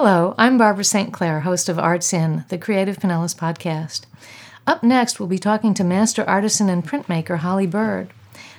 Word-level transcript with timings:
Hello, 0.00 0.36
I'm 0.38 0.58
Barbara 0.58 0.84
St. 0.84 1.12
Clair, 1.12 1.40
host 1.40 1.68
of 1.68 1.76
Arts 1.76 2.12
In, 2.12 2.44
the 2.50 2.56
Creative 2.56 2.96
Pinellas 2.96 3.36
podcast. 3.36 4.02
Up 4.64 4.84
next, 4.84 5.18
we'll 5.18 5.28
be 5.28 5.40
talking 5.40 5.74
to 5.74 5.82
master 5.82 6.22
artisan 6.22 6.68
and 6.68 6.86
printmaker 6.86 7.38
Holly 7.38 7.66
Bird. 7.66 8.12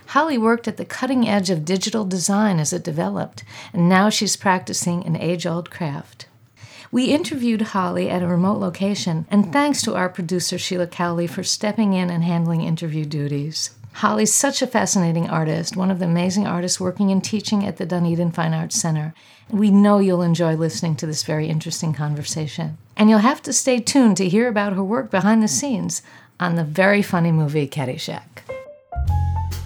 Holly 0.08 0.38
worked 0.38 0.68
at 0.68 0.76
the 0.76 0.84
cutting 0.84 1.30
edge 1.30 1.50
of 1.50 1.64
digital 1.64 2.04
design 2.04 2.60
as 2.60 2.74
it 2.74 2.84
developed, 2.84 3.46
and 3.72 3.88
now 3.88 4.10
she's 4.10 4.36
practicing 4.36 5.06
an 5.06 5.16
age 5.16 5.46
old 5.46 5.72
craft. 5.72 6.28
We 6.92 7.06
interviewed 7.06 7.62
Holly 7.62 8.10
at 8.10 8.22
a 8.22 8.28
remote 8.28 8.60
location, 8.60 9.26
and 9.32 9.54
thanks 9.54 9.82
to 9.84 9.96
our 9.96 10.10
producer 10.10 10.58
Sheila 10.58 10.88
Cowley 10.88 11.26
for 11.26 11.44
stepping 11.44 11.94
in 11.94 12.10
and 12.10 12.22
handling 12.22 12.64
interview 12.64 13.06
duties. 13.06 13.79
Holly's 14.00 14.34
such 14.34 14.62
a 14.62 14.68
fascinating 14.68 15.30
artist, 15.30 15.76
one 15.76 15.92
of 15.92 16.00
the 16.00 16.06
amazing 16.06 16.48
artists 16.48 16.80
working 16.80 17.12
and 17.12 17.22
teaching 17.22 17.66
at 17.66 17.76
the 17.76 17.86
Dunedin 17.86 18.32
Fine 18.32 18.54
Arts 18.54 18.80
Center. 18.80 19.14
We 19.50 19.72
know 19.72 20.00
you'll 20.00 20.22
enjoy 20.22 20.56
listening 20.56 20.96
to 20.96 21.06
this 21.06 21.24
very 21.24 21.48
interesting 21.50 21.92
conversation. 21.92 22.78
And 22.96 23.10
you'll 23.10 23.20
have 23.20 23.42
to 23.42 23.52
stay 23.52 23.82
tuned 23.82 24.16
to 24.16 24.30
hear 24.30 24.48
about 24.48 24.72
her 24.72 24.84
work 24.86 25.12
behind 25.12 25.44
the 25.44 25.50
scenes 25.50 26.02
on 26.40 26.56
the 26.56 26.64
very 26.64 27.02
funny 27.02 27.34
movie 27.34 27.68
Caddyshack. 27.68 28.24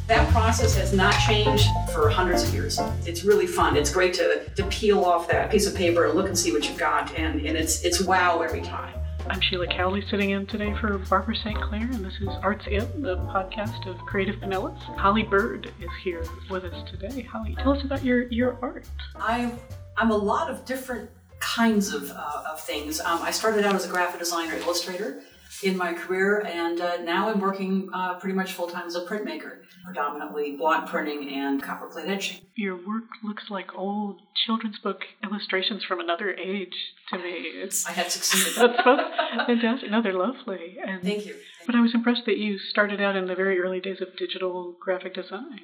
That 0.08 0.28
process 0.32 0.76
has 0.78 0.94
not 0.94 1.14
changed 1.28 1.68
for 1.94 2.10
hundreds 2.10 2.42
of 2.42 2.56
years. 2.56 2.80
It's 3.06 3.24
really 3.24 3.46
fun. 3.46 3.78
It's 3.78 3.94
great 3.94 4.16
to, 4.16 4.50
to 4.56 4.64
peel 4.64 5.06
off 5.06 5.28
that 5.28 5.52
piece 5.52 5.68
of 5.68 5.76
paper 5.76 6.06
and 6.06 6.16
look 6.16 6.26
and 6.26 6.36
see 6.36 6.52
what 6.52 6.68
you've 6.68 6.80
got, 6.80 7.14
and, 7.20 7.40
and 7.46 7.56
it's, 7.56 7.86
it's 7.86 8.02
wow 8.02 8.42
every 8.42 8.62
time. 8.62 8.96
I'm 9.30 9.40
Sheila 9.40 9.68
Cowley 9.68 10.04
sitting 10.10 10.32
in 10.32 10.46
today 10.46 10.76
for 10.82 10.98
Barbara 10.98 11.36
St. 11.36 11.60
Clair, 11.62 11.84
and 11.84 12.04
this 12.04 12.16
is 12.16 12.28
Arts 12.42 12.66
In, 12.68 13.02
the 13.02 13.16
podcast 13.18 13.88
of 13.88 13.98
Creative 14.00 14.36
Pinellas. 14.36 14.78
Holly 14.98 15.24
Bird 15.24 15.72
is 15.80 15.90
here 16.04 16.26
with 16.50 16.66
us 16.66 16.90
today. 16.92 17.22
Holly, 17.22 17.56
tell 17.56 17.72
us 17.72 17.84
about 17.86 18.04
your, 18.04 18.28
your 18.28 18.58
art. 18.62 18.86
I, 19.16 19.54
I'm 19.96 20.12
a 20.12 20.18
lot 20.18 20.52
of 20.52 20.66
different 20.66 21.10
kinds 21.40 21.94
of, 21.94 22.12
uh, 22.12 22.44
of 22.52 22.60
things. 22.62 23.00
Um, 23.00 23.22
I 23.22 23.32
started 23.32 23.64
out 23.66 23.76
as 23.76 23.86
a 23.86 23.90
graphic 23.90 24.20
designer, 24.20 24.56
illustrator 24.56 25.22
in 25.62 25.78
my 25.78 25.94
career, 25.94 26.46
and 26.46 26.82
uh, 26.82 26.98
now 26.98 27.30
I'm 27.30 27.40
working 27.40 27.90
uh, 27.94 28.16
pretty 28.16 28.36
much 28.36 28.54
full 28.54 28.68
time 28.68 28.88
as 28.88 28.96
a 28.96 29.02
printmaker, 29.06 29.60
predominantly 29.86 30.56
block 30.56 30.90
printing 30.90 31.30
and 31.34 31.62
copperplate 31.62 32.08
etching. 32.08 32.42
Your 32.56 32.76
work 32.76 33.04
looks 33.24 33.50
like 33.50 33.76
old 33.76 34.22
children's 34.46 34.80
book 34.80 35.02
illustrations 35.24 35.84
from 35.84 36.00
another 36.00 36.34
age 36.34 36.76
to 37.10 37.18
me. 37.18 37.32
It's, 37.56 37.86
I 37.88 37.92
have 37.92 38.10
succeeded. 38.10 38.54
That's 38.78 39.46
fantastic. 39.48 39.92
No, 39.92 40.02
they're 40.02 40.14
lovely. 40.14 40.78
And, 40.86 41.02
Thank 41.04 41.26
you. 41.26 41.36
But 41.66 41.76
I 41.76 41.82
was 41.82 41.94
impressed 41.94 42.26
that 42.26 42.38
you 42.38 42.58
started 42.58 43.02
out 43.02 43.16
in 43.16 43.28
the 43.28 43.36
very 43.36 43.60
early 43.60 43.80
days 43.80 44.02
of 44.02 44.16
digital 44.18 44.76
graphic 44.80 45.14
design. 45.14 45.60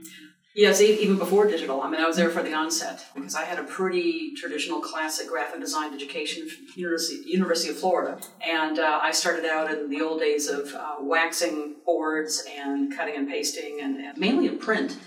Yes, 0.56 0.82
even 0.82 1.18
before 1.18 1.46
digital. 1.46 1.82
I 1.82 1.90
mean, 1.90 2.02
I 2.02 2.08
was 2.08 2.18
there 2.18 2.32
for 2.32 2.42
the 2.42 2.54
onset 2.54 3.06
because 3.14 3.36
I 3.36 3.44
had 3.44 3.60
a 3.60 3.64
pretty 3.64 4.34
traditional 4.36 4.80
classic 4.80 5.28
graphic 5.28 5.62
design 5.62 5.94
education 5.94 6.50
from 6.50 6.66
University, 6.76 7.22
University 7.30 7.70
of 7.70 7.78
Florida. 7.78 8.20
And 8.42 8.80
uh, 8.80 9.00
I 9.02 9.12
started 9.12 9.46
out 9.46 9.72
in 9.72 9.90
the 9.90 10.02
old 10.02 10.20
days 10.20 10.48
of 10.48 10.74
uh, 10.74 10.96
waxing 11.02 11.76
boards 11.86 12.44
and 12.58 12.96
cutting 12.96 13.16
and 13.16 13.30
pasting 13.30 13.80
and, 13.82 13.98
and 13.98 14.18
mainly 14.18 14.48
in 14.48 14.58
print. 14.58 14.98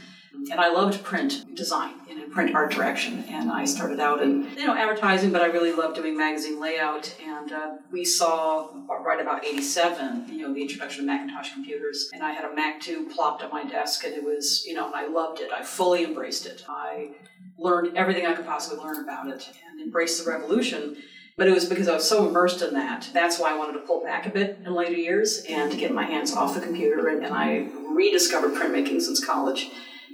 And 0.51 0.61
I 0.61 0.71
loved 0.71 1.03
print 1.03 1.55
design 1.55 1.95
in 2.09 2.21
a 2.21 2.27
print 2.27 2.55
art 2.55 2.73
direction. 2.73 3.25
And 3.29 3.51
I 3.51 3.65
started 3.65 4.01
out 4.01 4.23
in, 4.23 4.51
you 4.57 4.67
know, 4.67 4.75
advertising, 4.75 5.31
but 5.31 5.43
I 5.43 5.47
really 5.47 5.73
loved 5.73 5.97
doing 5.97 6.17
magazine 6.17 6.61
layout. 6.61 7.15
And 7.25 7.53
uh, 7.53 7.71
we 7.91 8.05
saw 8.05 8.71
right 9.05 9.21
about 9.21 9.45
87, 9.45 10.29
you 10.29 10.47
know, 10.47 10.55
the 10.55 10.63
introduction 10.63 11.03
of 11.03 11.07
Macintosh 11.07 11.53
computers. 11.53 12.11
And 12.13 12.23
I 12.23 12.33
had 12.33 12.45
a 12.45 12.55
Mac 12.55 12.81
2 12.81 13.11
plopped 13.15 13.43
on 13.43 13.51
my 13.51 13.65
desk 13.65 14.05
and 14.05 14.15
it 14.15 14.25
was, 14.25 14.65
you 14.67 14.75
know, 14.75 14.87
and 14.87 14.95
I 14.95 15.07
loved 15.07 15.41
it. 15.41 15.51
I 15.53 15.63
fully 15.63 16.05
embraced 16.05 16.47
it. 16.47 16.65
I 16.69 17.11
learned 17.59 17.97
everything 17.97 18.27
I 18.27 18.35
could 18.35 18.47
possibly 18.47 18.83
learn 18.83 19.03
about 19.03 19.29
it 19.29 19.49
and 19.71 19.81
embraced 19.81 20.25
the 20.25 20.31
revolution. 20.31 20.97
But 21.37 21.49
it 21.49 21.55
was 21.55 21.65
because 21.65 21.89
I 21.89 21.95
was 21.95 22.07
so 22.07 22.29
immersed 22.29 22.61
in 22.61 22.75
that. 22.75 23.09
That's 23.15 23.39
why 23.39 23.53
I 23.53 23.57
wanted 23.57 23.73
to 23.75 23.87
pull 23.87 24.03
back 24.03 24.27
a 24.27 24.31
bit 24.31 24.59
in 24.65 24.75
later 24.75 24.93
years 24.93 25.45
and 25.49 25.73
to 25.73 25.79
get 25.79 25.93
my 25.93 26.05
hands 26.05 26.35
off 26.35 26.55
the 26.55 26.61
computer. 26.61 27.09
And, 27.09 27.25
and 27.25 27.35
I 27.35 27.69
rediscovered 27.91 28.53
printmaking 28.53 29.01
since 29.01 29.25
college 29.25 29.71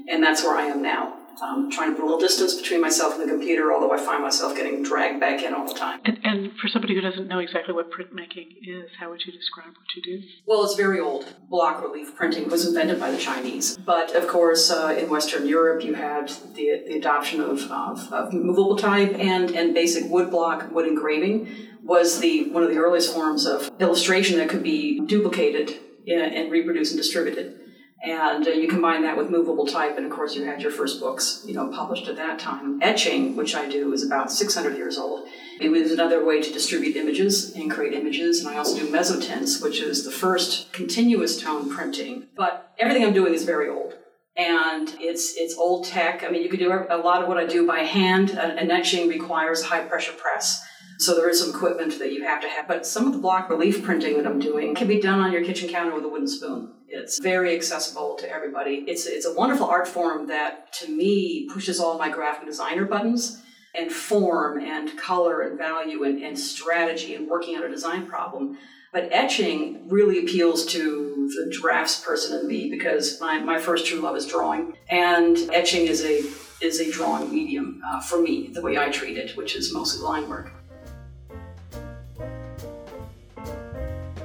and 0.08 0.22
that's 0.22 0.42
where 0.42 0.56
I 0.56 0.64
am 0.64 0.82
now. 0.82 1.14
Um, 1.40 1.70
trying 1.70 1.90
to 1.90 1.94
put 1.94 2.02
a 2.02 2.06
little 2.06 2.18
distance 2.18 2.60
between 2.60 2.80
myself 2.80 3.14
and 3.14 3.22
the 3.22 3.28
computer, 3.32 3.72
although 3.72 3.92
I 3.92 3.96
find 3.96 4.24
myself 4.24 4.56
getting 4.56 4.82
dragged 4.82 5.20
back 5.20 5.40
in 5.44 5.54
all 5.54 5.68
the 5.68 5.74
time. 5.74 6.00
And, 6.04 6.18
and, 6.24 6.52
for 6.60 6.66
somebody 6.66 6.96
who 6.96 7.00
doesn't 7.00 7.28
know 7.28 7.38
exactly 7.38 7.72
what 7.72 7.92
printmaking 7.92 8.56
is, 8.66 8.90
how 8.98 9.10
would 9.10 9.24
you 9.24 9.32
describe 9.32 9.68
what 9.68 9.86
you 9.94 10.02
do? 10.02 10.26
Well, 10.46 10.64
it's 10.64 10.74
very 10.74 10.98
old. 10.98 11.32
Block 11.48 11.80
relief 11.80 12.16
printing 12.16 12.48
was 12.48 12.66
invented 12.66 12.98
by 12.98 13.12
the 13.12 13.18
Chinese. 13.18 13.76
But 13.76 14.16
of 14.16 14.26
course, 14.26 14.72
uh, 14.72 14.96
in 14.98 15.08
Western 15.08 15.46
Europe, 15.46 15.84
you 15.84 15.94
had 15.94 16.28
the, 16.56 16.82
the 16.88 16.96
adoption 16.96 17.40
of, 17.40 17.70
of, 17.70 18.12
of 18.12 18.32
movable 18.32 18.74
type 18.74 19.14
and, 19.16 19.52
and 19.52 19.74
basic 19.74 20.10
wood 20.10 20.32
block, 20.32 20.72
wood 20.72 20.88
engraving 20.88 21.68
was 21.84 22.20
the 22.20 22.50
one 22.50 22.62
of 22.62 22.68
the 22.68 22.78
earliest 22.78 23.14
forms 23.14 23.46
of 23.46 23.70
illustration 23.80 24.38
that 24.38 24.48
could 24.48 24.62
be 24.62 25.00
duplicated 25.06 25.72
and 26.06 26.50
reproduced 26.50 26.92
and 26.92 27.00
distributed. 27.00 27.60
And 28.02 28.46
uh, 28.46 28.50
you 28.50 28.68
combine 28.68 29.02
that 29.02 29.16
with 29.16 29.28
movable 29.28 29.66
type, 29.66 29.96
and 29.96 30.06
of 30.06 30.12
course, 30.12 30.36
you 30.36 30.44
had 30.44 30.62
your 30.62 30.70
first 30.70 31.00
books, 31.00 31.42
you 31.46 31.54
know, 31.54 31.68
published 31.68 32.06
at 32.06 32.16
that 32.16 32.38
time. 32.38 32.80
Etching, 32.80 33.34
which 33.34 33.56
I 33.56 33.68
do, 33.68 33.92
is 33.92 34.06
about 34.06 34.30
600 34.30 34.76
years 34.76 34.96
old. 34.96 35.26
It 35.60 35.70
was 35.70 35.90
another 35.90 36.24
way 36.24 36.40
to 36.40 36.52
distribute 36.52 36.94
images 36.94 37.54
and 37.56 37.70
create 37.70 37.94
images. 37.94 38.38
And 38.40 38.48
I 38.48 38.56
also 38.56 38.78
do 38.78 38.88
mezzotints, 38.90 39.60
which 39.60 39.80
is 39.80 40.04
the 40.04 40.12
first 40.12 40.72
continuous 40.72 41.42
tone 41.42 41.74
printing. 41.74 42.28
But 42.36 42.72
everything 42.78 43.04
I'm 43.04 43.14
doing 43.14 43.34
is 43.34 43.44
very 43.44 43.68
old 43.68 43.94
and 44.38 44.94
it's 45.00 45.34
it's 45.36 45.56
old 45.56 45.84
tech. 45.84 46.22
I 46.22 46.28
mean, 46.28 46.42
you 46.42 46.48
could 46.48 46.60
do 46.60 46.72
a 46.72 46.96
lot 46.96 47.22
of 47.22 47.28
what 47.28 47.36
I 47.36 47.44
do 47.44 47.66
by 47.66 47.80
hand. 47.80 48.30
An 48.30 48.70
etching 48.70 49.08
requires 49.08 49.64
high 49.64 49.80
pressure 49.80 50.12
press, 50.12 50.64
so 50.98 51.16
there 51.16 51.28
is 51.28 51.40
some 51.40 51.50
equipment 51.50 51.98
that 51.98 52.12
you 52.12 52.24
have 52.24 52.40
to 52.42 52.48
have. 52.48 52.68
But 52.68 52.86
some 52.86 53.08
of 53.08 53.12
the 53.12 53.18
block 53.18 53.50
relief 53.50 53.82
printing 53.82 54.16
that 54.16 54.26
I'm 54.26 54.38
doing 54.38 54.76
can 54.76 54.86
be 54.86 55.00
done 55.00 55.18
on 55.18 55.32
your 55.32 55.44
kitchen 55.44 55.68
counter 55.68 55.94
with 55.94 56.04
a 56.04 56.08
wooden 56.08 56.28
spoon. 56.28 56.72
It's 56.90 57.18
very 57.18 57.54
accessible 57.54 58.16
to 58.16 58.30
everybody. 58.30 58.84
It's, 58.86 59.06
it's 59.06 59.26
a 59.26 59.34
wonderful 59.34 59.66
art 59.66 59.86
form 59.86 60.26
that, 60.28 60.72
to 60.74 60.90
me, 60.90 61.46
pushes 61.52 61.78
all 61.78 61.98
my 61.98 62.08
graphic 62.08 62.46
designer 62.46 62.86
buttons 62.86 63.42
and 63.74 63.92
form 63.92 64.58
and 64.58 64.96
color 64.98 65.42
and 65.42 65.58
value 65.58 66.04
and, 66.04 66.22
and 66.22 66.38
strategy 66.38 67.14
and 67.14 67.28
working 67.28 67.56
on 67.56 67.64
a 67.64 67.68
design 67.68 68.06
problem. 68.06 68.56
But 68.90 69.10
etching 69.12 69.86
really 69.90 70.18
appeals 70.18 70.64
to 70.66 71.28
the 71.36 71.54
drafts 71.54 72.02
person 72.02 72.40
in 72.40 72.46
me 72.48 72.70
because 72.70 73.20
my, 73.20 73.38
my 73.38 73.58
first 73.58 73.84
true 73.84 74.00
love 74.00 74.16
is 74.16 74.24
drawing. 74.26 74.74
And 74.88 75.36
etching 75.52 75.86
is 75.86 76.02
a, 76.02 76.22
is 76.64 76.80
a 76.80 76.90
drawing 76.90 77.30
medium 77.30 77.82
uh, 77.86 78.00
for 78.00 78.18
me, 78.18 78.48
the 78.48 78.62
way 78.62 78.78
I 78.78 78.88
treat 78.88 79.18
it, 79.18 79.36
which 79.36 79.56
is 79.56 79.74
mostly 79.74 80.02
line 80.02 80.26
work. 80.26 80.52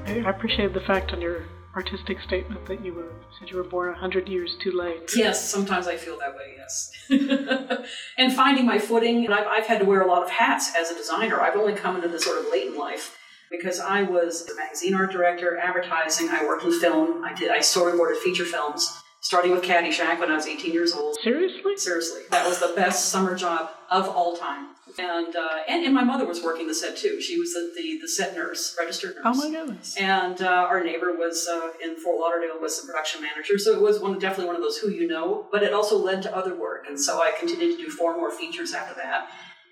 I 0.06 0.30
appreciate 0.30 0.74
the 0.74 0.80
fact 0.88 1.12
on 1.12 1.20
your 1.20 1.44
artistic 1.76 2.22
statement 2.22 2.66
that 2.68 2.84
you 2.86 2.94
were 2.94 3.12
said 3.40 3.50
you 3.50 3.58
were 3.58 3.64
born 3.64 3.90
a 3.90 3.98
hundred 3.98 4.28
years 4.28 4.56
too 4.64 4.72
late. 4.72 5.12
Yes, 5.16 5.50
sometimes 5.50 5.88
I 5.88 5.98
feel 5.98 6.18
that 6.20 6.36
way. 6.36 6.56
Yes, 6.58 6.92
and 8.18 8.34
finding 8.34 8.66
my 8.66 8.80
footing, 8.80 9.26
and 9.26 9.34
I've, 9.34 9.48
I've 9.48 9.66
had 9.66 9.80
to 9.80 9.86
wear 9.86 10.02
a 10.02 10.08
lot 10.08 10.24
of 10.24 10.30
hats 10.30 10.72
as 10.78 10.92
a 10.92 10.96
designer. 10.96 11.42
I've 11.42 11.56
only 11.56 11.74
come 11.74 11.96
into 11.96 12.08
this 12.08 12.24
sort 12.24 12.40
of 12.40 12.52
late 12.52 12.68
in 12.68 12.78
life 12.78 13.18
because 13.52 13.80
I 13.80 14.04
was 14.04 14.50
a 14.50 14.56
magazine 14.56 14.94
art 14.94 15.12
director, 15.12 15.58
advertising. 15.58 16.30
I 16.30 16.44
worked 16.46 16.64
in 16.64 16.80
film. 16.80 17.24
I 17.24 17.34
did. 17.34 17.52
I 17.52 17.60
storyboarded 17.60 18.18
feature 18.18 18.46
films, 18.46 19.03
starting 19.24 19.52
with 19.52 19.64
Caddyshack 19.64 20.20
when 20.20 20.32
I 20.32 20.36
was 20.36 20.46
18 20.46 20.72
years 20.72 20.94
old. 20.94 21.18
Seriously? 21.22 21.76
Seriously, 21.78 22.22
that 22.30 22.48
was 22.48 22.60
the 22.60 22.74
best 22.76 23.10
summer 23.10 23.36
job 23.36 23.72
of 23.90 24.08
all 24.08 24.38
time 24.38 24.68
and, 25.00 25.36
uh, 25.36 25.58
and 25.68 25.86
and 25.86 25.94
my 25.94 26.04
mother 26.04 26.26
was 26.26 26.44
working 26.44 26.68
the 26.68 26.74
set 26.74 26.98
too. 26.98 27.22
She 27.22 27.40
was 27.40 27.54
the 27.54 27.72
the, 27.76 28.00
the 28.02 28.08
set 28.08 28.36
nurse, 28.36 28.76
registered 28.80 29.16
nurse. 29.16 29.24
Oh 29.26 29.34
my 29.34 29.50
goodness! 29.50 29.96
And 29.98 30.42
uh, 30.42 30.68
our 30.70 30.84
neighbor 30.84 31.14
was 31.14 31.48
uh, 31.48 31.70
in 31.84 31.96
Fort 31.96 32.20
Lauderdale 32.20 32.60
was 32.60 32.80
the 32.82 32.88
production 32.88 33.22
manager, 33.22 33.58
so 33.58 33.74
it 33.74 33.82
was 33.82 34.00
one 34.00 34.20
definitely 34.20 34.48
one 34.48 34.56
of 34.56 34.62
those 34.62 34.78
who 34.78 34.90
you 34.90 35.08
know. 35.08 35.48
But 35.52 35.64
it 35.64 35.74
also 35.74 35.98
led 35.98 36.22
to 36.24 36.36
other 36.36 36.56
work, 36.56 36.86
and 36.88 37.00
so 37.00 37.22
I 37.22 37.32
continued 37.38 37.78
to 37.78 37.84
do 37.84 37.90
four 37.90 38.16
more 38.16 38.32
features 38.32 38.74
after 38.74 38.96
that, 38.96 39.30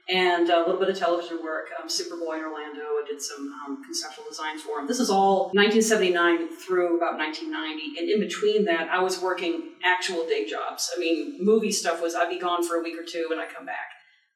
and 0.09 0.49
a 0.49 0.59
little 0.59 0.79
bit 0.79 0.89
of 0.89 0.97
television 0.97 1.43
work. 1.43 1.69
Um, 1.79 1.87
Superboy 1.87 2.39
in 2.39 2.45
Orlando. 2.45 2.81
I 2.81 3.03
did 3.07 3.21
some 3.21 3.53
um, 3.65 3.83
conceptual 3.83 4.25
design 4.29 4.57
for 4.57 4.79
him. 4.79 4.87
This 4.87 4.99
is 4.99 5.09
all 5.09 5.51
1979 5.53 6.49
through 6.57 6.97
about 6.97 7.17
1990, 7.17 7.99
and 7.99 8.09
in 8.09 8.19
between 8.19 8.65
that, 8.65 8.89
I 8.89 9.01
was 9.01 9.21
working 9.21 9.73
actual 9.83 10.25
day 10.27 10.45
jobs. 10.45 10.91
I 10.95 10.99
mean, 10.99 11.37
movie 11.39 11.71
stuff 11.71 12.01
was 12.01 12.15
I'd 12.15 12.29
be 12.29 12.39
gone 12.39 12.67
for 12.67 12.77
a 12.77 12.83
week 12.83 12.99
or 12.99 13.05
two, 13.05 13.27
and 13.31 13.39
I'd 13.39 13.53
come 13.53 13.65
back 13.65 13.91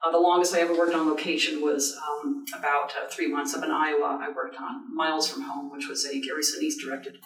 uh, 0.05 0.11
the 0.11 0.19
longest 0.19 0.53
I 0.53 0.59
ever 0.59 0.77
worked 0.77 0.93
on 0.93 1.09
location 1.09 1.61
was 1.61 1.97
um, 2.07 2.45
about 2.57 2.91
uh, 2.91 3.07
three 3.09 3.31
months 3.31 3.53
up 3.55 3.63
in 3.63 3.71
Iowa. 3.71 4.19
I 4.21 4.29
worked 4.35 4.59
on 4.59 4.95
Miles 4.95 5.29
from 5.29 5.43
Home, 5.43 5.71
which 5.71 5.87
was 5.87 6.05
a 6.05 6.19
Gary 6.21 6.43
Sinise 6.43 6.73
directed 6.83 7.17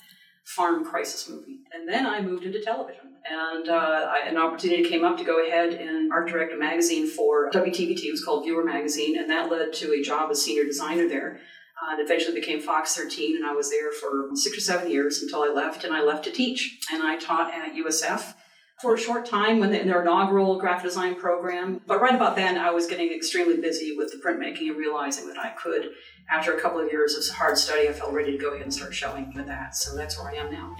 farm 0.56 0.84
crisis 0.84 1.30
movie. 1.30 1.60
And 1.72 1.88
then 1.88 2.07
I 2.07 2.22
moved 2.22 2.44
into 2.44 2.60
television. 2.60 3.13
And 3.30 3.69
uh, 3.69 4.07
I, 4.10 4.28
an 4.28 4.36
opportunity 4.36 4.84
came 4.90 5.04
up 5.04 5.16
to 5.19 5.24
go 5.24 5.46
ahead 5.46 5.74
and 5.74 6.12
art 6.12 6.28
direct 6.28 6.51
a 6.51 6.57
magazine 6.57 7.07
for 7.07 7.51
WTVT. 7.51 8.04
It 8.06 8.12
was 8.12 8.25
called 8.25 8.46
Viewer 8.46 8.63
Magazine, 8.63 9.19
and 9.19 9.30
that 9.30 9.51
led 9.51 9.74
to 9.74 9.94
a 9.94 10.01
job 10.01 10.31
as 10.31 10.42
senior 10.42 10.63
designer 10.63 11.07
there. 11.07 11.40
Uh, 11.81 11.92
and 11.94 12.01
eventually 12.01 12.34
became 12.34 12.60
Fox 12.60 12.96
13, 12.96 13.38
and 13.38 13.46
I 13.46 13.54
was 13.54 13.69
there 13.69 13.92
for 13.92 14.30
six 14.34 14.57
or 14.57 14.62
seven 14.62 14.90
years 14.90 15.22
until 15.22 15.44
I 15.44 15.50
left, 15.50 15.84
and 15.84 15.94
I 15.94 16.01
left 16.01 16.24
to 16.25 16.31
teach. 16.31 16.80
And 16.92 17.04
I 17.04 17.18
taught 17.18 17.54
at 17.54 17.75
USF 17.75 18.34
for 18.81 18.96
a 18.96 18.98
short 18.98 19.26
time 19.26 19.60
when 19.60 19.72
they, 19.72 19.81
in 19.81 19.88
their 19.88 20.02
inaugural 20.02 20.58
graphic 20.58 20.86
design 20.86 21.16
program. 21.16 21.81
But 21.86 22.00
right 22.00 22.16
about 22.16 22.38
then, 22.38 22.58
I 22.58 22.72
was 22.72 22.88
getting 22.88 23.12
extremely 23.12 23.58
busy 23.58 23.96
with 23.98 24.12
the 24.12 24.18
printmaking 24.18 24.70
and 24.70 24.78
realizing 24.78 25.28
that 25.28 25.38
I 25.38 25.50
could, 25.50 25.92
after 26.30 26.58
a 26.58 26.62
couple 26.62 26.80
of 26.80 26.90
years 26.90 27.16
of 27.16 27.36
hard 27.36 27.58
study, 27.58 27.90
I 27.90 27.94
felt 27.94 28.14
ready 28.14 28.31
to 28.31 28.38
go 28.38 28.52
ahead 28.52 28.62
and 28.62 28.74
start 28.74 28.94
showing 28.94 29.34
with 29.36 29.48
that. 29.48 29.76
So 29.76 29.98
that's 29.98 30.18
where 30.18 30.31
I 30.31 30.36
am 30.36 30.52
now. 30.52 30.78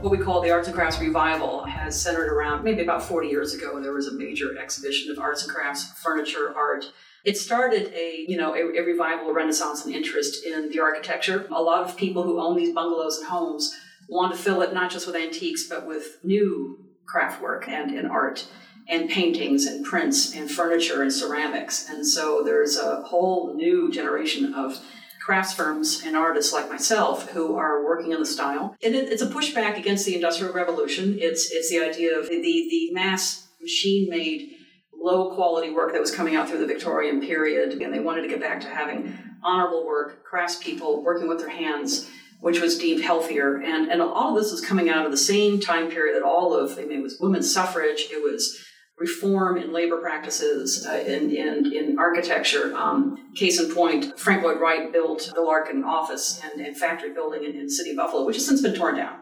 What 0.00 0.10
we 0.10 0.18
call 0.18 0.42
the 0.42 0.50
Arts 0.50 0.66
and 0.66 0.76
Crafts 0.76 1.00
Revival 1.00 1.64
has 1.64 2.00
centered 2.00 2.32
around 2.32 2.62
maybe 2.64 2.82
about 2.82 3.02
40 3.02 3.28
years 3.28 3.54
ago. 3.54 3.80
There 3.80 3.92
was 3.92 4.06
a 4.06 4.14
major 4.14 4.58
exhibition 4.58 5.10
of 5.10 5.18
arts 5.18 5.44
and 5.44 5.54
crafts, 5.54 5.92
furniture, 5.92 6.54
art, 6.54 6.86
it 7.22 7.36
started 7.36 7.92
a 7.94 8.24
you 8.28 8.38
know 8.38 8.54
a, 8.54 8.80
a, 8.80 8.82
revival, 8.82 9.28
a 9.28 9.34
renaissance, 9.34 9.84
and 9.84 9.94
interest 9.94 10.42
in 10.46 10.70
the 10.70 10.80
architecture. 10.80 11.46
A 11.50 11.60
lot 11.60 11.86
of 11.86 11.94
people 11.94 12.22
who 12.22 12.40
own 12.40 12.56
these 12.56 12.74
bungalows 12.74 13.18
and 13.18 13.28
homes 13.28 13.76
want 14.10 14.34
to 14.34 14.38
fill 14.38 14.60
it 14.60 14.74
not 14.74 14.90
just 14.90 15.06
with 15.06 15.16
antiques, 15.16 15.66
but 15.68 15.86
with 15.86 16.18
new 16.22 16.84
craft 17.06 17.40
work 17.40 17.68
and, 17.68 17.90
and 17.90 18.08
art 18.08 18.46
and 18.88 19.08
paintings 19.08 19.66
and 19.66 19.84
prints 19.84 20.34
and 20.34 20.50
furniture 20.50 21.02
and 21.02 21.12
ceramics. 21.12 21.88
And 21.88 22.06
so 22.06 22.42
there's 22.44 22.76
a 22.76 23.02
whole 23.02 23.54
new 23.54 23.90
generation 23.90 24.52
of 24.52 24.78
crafts 25.24 25.54
firms 25.54 26.02
and 26.04 26.16
artists 26.16 26.52
like 26.52 26.68
myself 26.68 27.30
who 27.30 27.56
are 27.56 27.84
working 27.84 28.10
in 28.10 28.18
the 28.18 28.26
style. 28.26 28.74
And 28.82 28.94
it, 28.94 29.12
it's 29.12 29.22
a 29.22 29.28
pushback 29.28 29.78
against 29.78 30.06
the 30.06 30.14
Industrial 30.14 30.52
Revolution. 30.52 31.18
It's 31.20 31.50
it's 31.52 31.70
the 31.70 31.80
idea 31.80 32.18
of 32.18 32.28
the, 32.28 32.40
the 32.42 32.88
mass 32.92 33.46
machine 33.60 34.10
made 34.10 34.56
low 34.92 35.34
quality 35.34 35.70
work 35.70 35.92
that 35.92 36.00
was 36.00 36.14
coming 36.14 36.34
out 36.34 36.48
through 36.48 36.58
the 36.58 36.66
Victorian 36.66 37.20
period. 37.20 37.80
And 37.80 37.94
they 37.94 38.00
wanted 38.00 38.22
to 38.22 38.28
get 38.28 38.40
back 38.40 38.60
to 38.62 38.68
having 38.68 39.16
honorable 39.42 39.86
work, 39.86 40.26
craftspeople 40.30 41.04
working 41.04 41.28
with 41.28 41.38
their 41.38 41.48
hands 41.48 42.10
which 42.40 42.60
was 42.60 42.78
deemed 42.78 43.02
healthier. 43.02 43.56
And, 43.56 43.90
and 43.90 44.02
all 44.02 44.36
of 44.36 44.42
this 44.42 44.52
was 44.52 44.60
coming 44.60 44.88
out 44.88 45.04
of 45.04 45.12
the 45.12 45.18
same 45.18 45.60
time 45.60 45.90
period 45.90 46.16
that 46.16 46.26
all 46.26 46.54
of, 46.54 46.78
I 46.78 46.82
mean, 46.82 47.00
it 47.00 47.02
was 47.02 47.18
women's 47.20 47.52
suffrage, 47.52 48.08
it 48.10 48.22
was 48.22 48.64
reform 48.98 49.56
in 49.56 49.72
labor 49.72 49.98
practices, 49.98 50.86
uh, 50.86 50.92
in, 50.92 51.34
in, 51.34 51.72
in 51.72 51.98
architecture. 51.98 52.74
Um, 52.76 53.32
case 53.34 53.58
in 53.58 53.74
point, 53.74 54.18
Frank 54.18 54.42
Lloyd 54.42 54.60
Wright 54.60 54.92
built 54.92 55.32
the 55.34 55.40
Larkin 55.40 55.84
office 55.84 56.40
and, 56.44 56.60
and 56.60 56.76
factory 56.76 57.12
building 57.12 57.44
in, 57.44 57.58
in 57.58 57.70
city 57.70 57.90
of 57.90 57.96
Buffalo, 57.96 58.26
which 58.26 58.36
has 58.36 58.46
since 58.46 58.60
been 58.60 58.74
torn 58.74 58.96
down. 58.96 59.20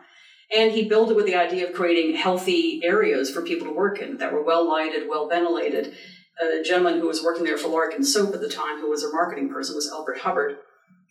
And 0.57 0.73
he 0.73 0.89
built 0.89 1.11
it 1.11 1.17
with 1.17 1.27
the 1.27 1.37
idea 1.37 1.69
of 1.69 1.75
creating 1.75 2.17
healthy 2.17 2.81
areas 2.83 3.31
for 3.31 3.43
people 3.43 3.67
to 3.67 3.73
work 3.73 4.01
in 4.01 4.17
that 4.17 4.33
were 4.33 4.43
well 4.43 4.69
lighted, 4.69 5.09
well 5.09 5.29
ventilated. 5.29 5.95
A 6.41 6.63
gentleman 6.63 7.01
who 7.01 7.07
was 7.07 7.23
working 7.23 7.45
there 7.45 7.59
for 7.59 7.69
Larkin 7.69 8.03
Soap 8.03 8.35
at 8.35 8.41
the 8.41 8.49
time, 8.49 8.81
who 8.81 8.89
was 8.89 9.05
a 9.05 9.13
marketing 9.13 9.53
person, 9.53 9.75
was 9.75 9.91
Elbert 9.91 10.19
Hubbard. 10.19 10.57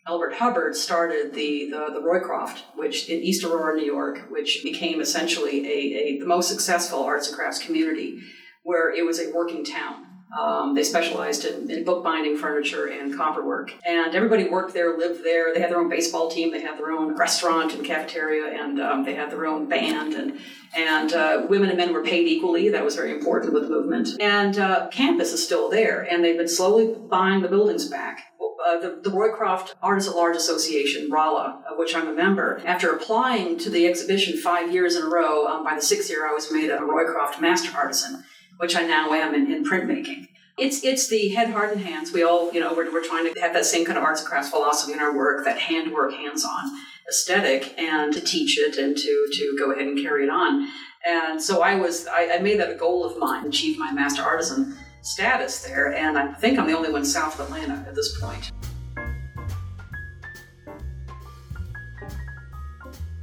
Elbert 0.07 0.35
Hubbard 0.35 0.75
started 0.75 1.33
the, 1.33 1.69
the, 1.69 1.93
the, 1.93 1.99
Roycroft, 1.99 2.61
which 2.75 3.09
in 3.09 3.21
East 3.21 3.43
Aurora, 3.43 3.75
New 3.75 3.85
York, 3.85 4.27
which 4.29 4.63
became 4.63 5.01
essentially 5.01 5.65
a, 5.67 5.99
a, 5.99 6.19
the 6.19 6.25
most 6.25 6.47
successful 6.47 7.03
arts 7.03 7.27
and 7.27 7.35
crafts 7.35 7.59
community, 7.59 8.19
where 8.63 8.93
it 8.93 9.05
was 9.05 9.19
a 9.19 9.31
working 9.33 9.65
town. 9.65 10.05
Um, 10.37 10.75
they 10.75 10.83
specialized 10.83 11.45
in, 11.45 11.71
in, 11.71 11.85
bookbinding 11.85 12.37
furniture 12.37 12.87
and 12.87 13.15
copperwork. 13.15 13.71
And 13.85 14.13
everybody 14.13 14.49
worked 14.49 14.73
there, 14.73 14.97
lived 14.97 15.23
there. 15.23 15.53
They 15.53 15.61
had 15.61 15.71
their 15.71 15.79
own 15.79 15.89
baseball 15.89 16.29
team, 16.29 16.51
they 16.51 16.61
had 16.61 16.77
their 16.77 16.91
own 16.91 17.17
restaurant 17.17 17.73
and 17.73 17.85
cafeteria, 17.85 18.61
and 18.61 18.79
um, 18.79 19.05
they 19.05 19.15
had 19.15 19.31
their 19.31 19.45
own 19.45 19.69
band. 19.69 20.13
And, 20.13 20.39
and 20.75 21.13
uh, 21.13 21.45
women 21.49 21.69
and 21.69 21.77
men 21.77 21.93
were 21.93 22.03
paid 22.03 22.27
equally. 22.27 22.69
That 22.69 22.83
was 22.83 22.95
very 22.95 23.13
important 23.13 23.53
with 23.53 23.63
the 23.63 23.69
movement. 23.69 24.09
And 24.19 24.57
uh, 24.57 24.89
campus 24.89 25.31
is 25.31 25.43
still 25.43 25.69
there, 25.69 26.01
and 26.01 26.23
they've 26.23 26.37
been 26.37 26.49
slowly 26.49 26.93
buying 27.09 27.41
the 27.41 27.47
buildings 27.47 27.87
back. 27.87 28.25
Uh, 28.67 28.79
the, 28.79 28.99
the, 29.01 29.09
Roycroft 29.09 29.75
Artists 29.81 30.09
at 30.09 30.15
Large 30.17 30.35
Association, 30.35 31.09
RALA, 31.09 31.63
of 31.71 31.77
which 31.77 31.95
I'm 31.95 32.09
a 32.09 32.13
member, 32.13 32.61
after 32.65 32.89
applying 32.89 33.57
to 33.59 33.69
the 33.69 33.87
exhibition 33.87 34.37
five 34.37 34.73
years 34.73 34.97
in 34.97 35.03
a 35.03 35.09
row, 35.09 35.47
um, 35.47 35.63
by 35.63 35.73
the 35.73 35.81
sixth 35.81 36.09
year 36.09 36.27
I 36.27 36.33
was 36.33 36.51
made 36.51 36.69
a 36.69 36.79
Roycroft 36.79 37.39
Master 37.39 37.71
Artisan 37.77 38.25
which 38.57 38.75
I 38.75 38.81
now 38.81 39.11
am 39.11 39.33
in, 39.33 39.51
in 39.51 39.63
printmaking. 39.63 40.27
It's 40.57 40.83
it's 40.83 41.07
the 41.07 41.29
head, 41.29 41.51
heart, 41.51 41.71
and 41.71 41.81
hands. 41.81 42.11
We 42.11 42.23
all, 42.23 42.51
you 42.51 42.59
know, 42.59 42.73
we're, 42.73 42.91
we're 42.91 43.05
trying 43.05 43.31
to 43.31 43.39
have 43.39 43.53
that 43.53 43.65
same 43.65 43.85
kind 43.85 43.97
of 43.97 44.03
arts 44.03 44.21
and 44.21 44.29
crafts 44.29 44.49
philosophy 44.49 44.93
in 44.93 44.99
our 44.99 45.15
work, 45.15 45.45
that 45.45 45.59
handwork, 45.59 46.13
hands-on 46.13 46.63
aesthetic, 47.07 47.77
and 47.79 48.11
to 48.11 48.19
teach 48.19 48.57
it 48.59 48.77
and 48.77 48.97
to 48.97 49.27
to 49.33 49.55
go 49.59 49.71
ahead 49.71 49.87
and 49.87 50.01
carry 50.01 50.23
it 50.23 50.29
on. 50.29 50.67
And 51.07 51.41
so 51.41 51.61
I 51.61 51.75
was, 51.75 52.07
I, 52.07 52.31
I 52.33 52.39
made 52.39 52.59
that 52.59 52.71
a 52.71 52.75
goal 52.75 53.05
of 53.05 53.17
mine, 53.17 53.45
achieve 53.45 53.77
my 53.77 53.91
master 53.91 54.23
artisan 54.23 54.75
status 55.03 55.63
there, 55.63 55.93
and 55.93 56.17
I 56.17 56.33
think 56.33 56.57
I'm 56.57 56.67
the 56.67 56.75
only 56.75 56.91
one 56.91 57.05
south 57.05 57.39
of 57.39 57.45
Atlanta 57.45 57.85
at 57.87 57.95
this 57.95 58.19
point. 58.19 58.51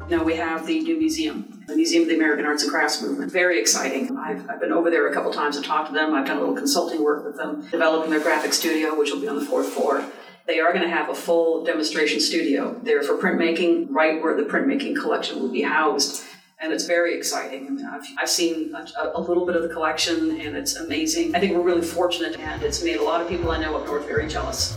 Now 0.08 0.22
we 0.22 0.36
have 0.36 0.66
the 0.66 0.80
new 0.80 0.98
museum, 0.98 1.64
the 1.66 1.74
Museum 1.74 2.02
of 2.02 2.08
the 2.10 2.16
American 2.16 2.44
Arts 2.44 2.62
and 2.62 2.70
Crafts 2.70 3.00
Movement. 3.00 3.32
Very 3.32 3.58
exciting. 3.58 4.16
I've, 4.18 4.48
I've 4.50 4.60
been 4.60 4.72
over 4.72 4.90
there 4.90 5.08
a 5.08 5.14
couple 5.14 5.32
times 5.32 5.56
and 5.56 5.64
talked 5.64 5.88
to 5.88 5.94
them. 5.94 6.14
I've 6.14 6.26
done 6.26 6.36
a 6.36 6.40
little 6.40 6.54
consulting 6.54 7.02
work 7.02 7.24
with 7.24 7.36
them, 7.36 7.66
developing 7.70 8.10
their 8.10 8.20
graphic 8.20 8.52
studio, 8.52 8.98
which 8.98 9.10
will 9.10 9.20
be 9.20 9.28
on 9.28 9.36
the 9.36 9.44
fourth 9.44 9.68
floor. 9.68 10.04
They 10.46 10.60
are 10.60 10.74
going 10.74 10.84
to 10.84 10.90
have 10.90 11.08
a 11.08 11.14
full 11.14 11.64
demonstration 11.64 12.20
studio 12.20 12.78
there 12.82 13.02
for 13.02 13.16
printmaking, 13.16 13.86
right 13.88 14.22
where 14.22 14.36
the 14.36 14.42
printmaking 14.42 15.00
collection 15.00 15.40
will 15.40 15.48
be 15.48 15.62
housed. 15.62 16.22
And 16.58 16.70
it's 16.70 16.84
very 16.84 17.16
exciting. 17.16 17.66
I 17.66 17.70
mean, 17.70 17.86
I've, 17.86 18.04
I've 18.18 18.30
seen 18.30 18.74
a, 18.74 19.12
a, 19.14 19.20
little 19.20 19.46
bit 19.46 19.56
of 19.56 19.62
the 19.62 19.70
collection, 19.70 20.38
and 20.38 20.54
it's 20.54 20.76
amazing. 20.76 21.34
I 21.34 21.40
think 21.40 21.54
we're 21.54 21.62
really 21.62 21.82
fortunate, 21.82 22.38
and 22.38 22.62
it's 22.62 22.84
made 22.84 22.96
a 22.96 23.02
lot 23.02 23.22
of 23.22 23.28
people 23.28 23.50
I 23.50 23.58
know 23.58 23.76
up 23.76 23.86
north 23.86 24.06
very 24.06 24.28
jealous 24.28 24.76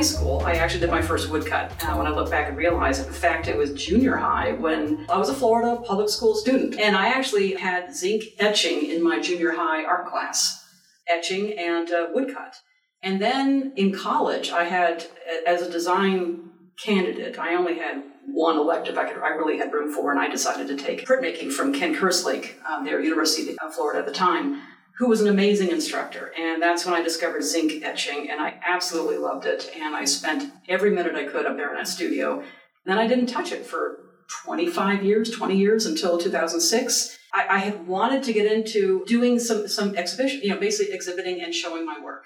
high 0.00 0.04
school, 0.06 0.40
I 0.46 0.52
actually 0.52 0.80
did 0.80 0.90
my 0.90 1.02
first 1.02 1.28
woodcut. 1.28 1.72
Uh, 1.84 1.94
when 1.94 2.06
I 2.06 2.10
look 2.10 2.30
back 2.30 2.48
and 2.48 2.56
realize 2.56 3.06
in 3.06 3.12
fact, 3.12 3.48
it 3.48 3.56
was 3.58 3.74
junior 3.74 4.16
high 4.16 4.52
when 4.52 5.04
I 5.10 5.18
was 5.18 5.28
a 5.28 5.34
Florida 5.34 5.78
public 5.84 6.08
school 6.08 6.34
student. 6.34 6.80
And 6.80 6.96
I 6.96 7.08
actually 7.08 7.52
had 7.52 7.94
zinc 7.94 8.24
etching 8.38 8.86
in 8.90 9.04
my 9.04 9.20
junior 9.20 9.52
high 9.52 9.84
art 9.84 10.08
class, 10.08 10.64
etching 11.06 11.52
and 11.58 11.90
uh, 11.90 12.06
woodcut. 12.14 12.54
And 13.02 13.20
then 13.20 13.74
in 13.76 13.92
college, 13.92 14.50
I 14.50 14.64
had, 14.64 15.04
as 15.46 15.60
a 15.60 15.70
design 15.70 16.48
candidate, 16.82 17.38
I 17.38 17.54
only 17.54 17.76
had 17.76 18.02
one 18.26 18.56
elective 18.56 18.96
I, 18.96 19.04
could, 19.04 19.22
I 19.22 19.28
really 19.28 19.58
had 19.58 19.70
room 19.70 19.92
for, 19.92 20.10
and 20.12 20.18
I 20.18 20.30
decided 20.30 20.66
to 20.68 20.82
take 20.82 21.06
printmaking 21.06 21.52
from 21.52 21.74
Ken 21.74 21.94
Kerslake, 21.94 22.54
um, 22.64 22.88
at 22.88 23.02
University 23.02 23.54
of 23.62 23.74
Florida 23.74 23.98
at 23.98 24.06
the 24.06 24.12
time 24.12 24.62
who 25.00 25.08
was 25.08 25.22
an 25.22 25.28
amazing 25.28 25.70
instructor. 25.70 26.30
And 26.38 26.62
that's 26.62 26.84
when 26.84 26.94
I 26.94 27.02
discovered 27.02 27.42
zinc 27.42 27.82
etching, 27.82 28.28
and 28.30 28.38
I 28.38 28.60
absolutely 28.62 29.16
loved 29.16 29.46
it. 29.46 29.70
And 29.74 29.96
I 29.96 30.04
spent 30.04 30.52
every 30.68 30.90
minute 30.90 31.14
I 31.14 31.24
could 31.24 31.46
up 31.46 31.56
there 31.56 31.70
in 31.70 31.76
that 31.76 31.88
studio. 31.88 32.44
then 32.84 32.98
I 32.98 33.06
didn't 33.06 33.28
touch 33.28 33.50
it 33.50 33.64
for 33.64 33.96
25 34.44 35.02
years, 35.02 35.30
20 35.30 35.56
years 35.56 35.86
until 35.86 36.18
2006. 36.18 37.18
I, 37.32 37.46
I 37.48 37.58
had 37.60 37.86
wanted 37.86 38.22
to 38.24 38.34
get 38.34 38.52
into 38.52 39.02
doing 39.06 39.38
some, 39.38 39.66
some 39.68 39.96
exhibition, 39.96 40.42
you 40.42 40.50
know, 40.50 40.60
basically 40.60 40.92
exhibiting 40.92 41.40
and 41.42 41.54
showing 41.54 41.86
my 41.86 41.98
work. 42.04 42.24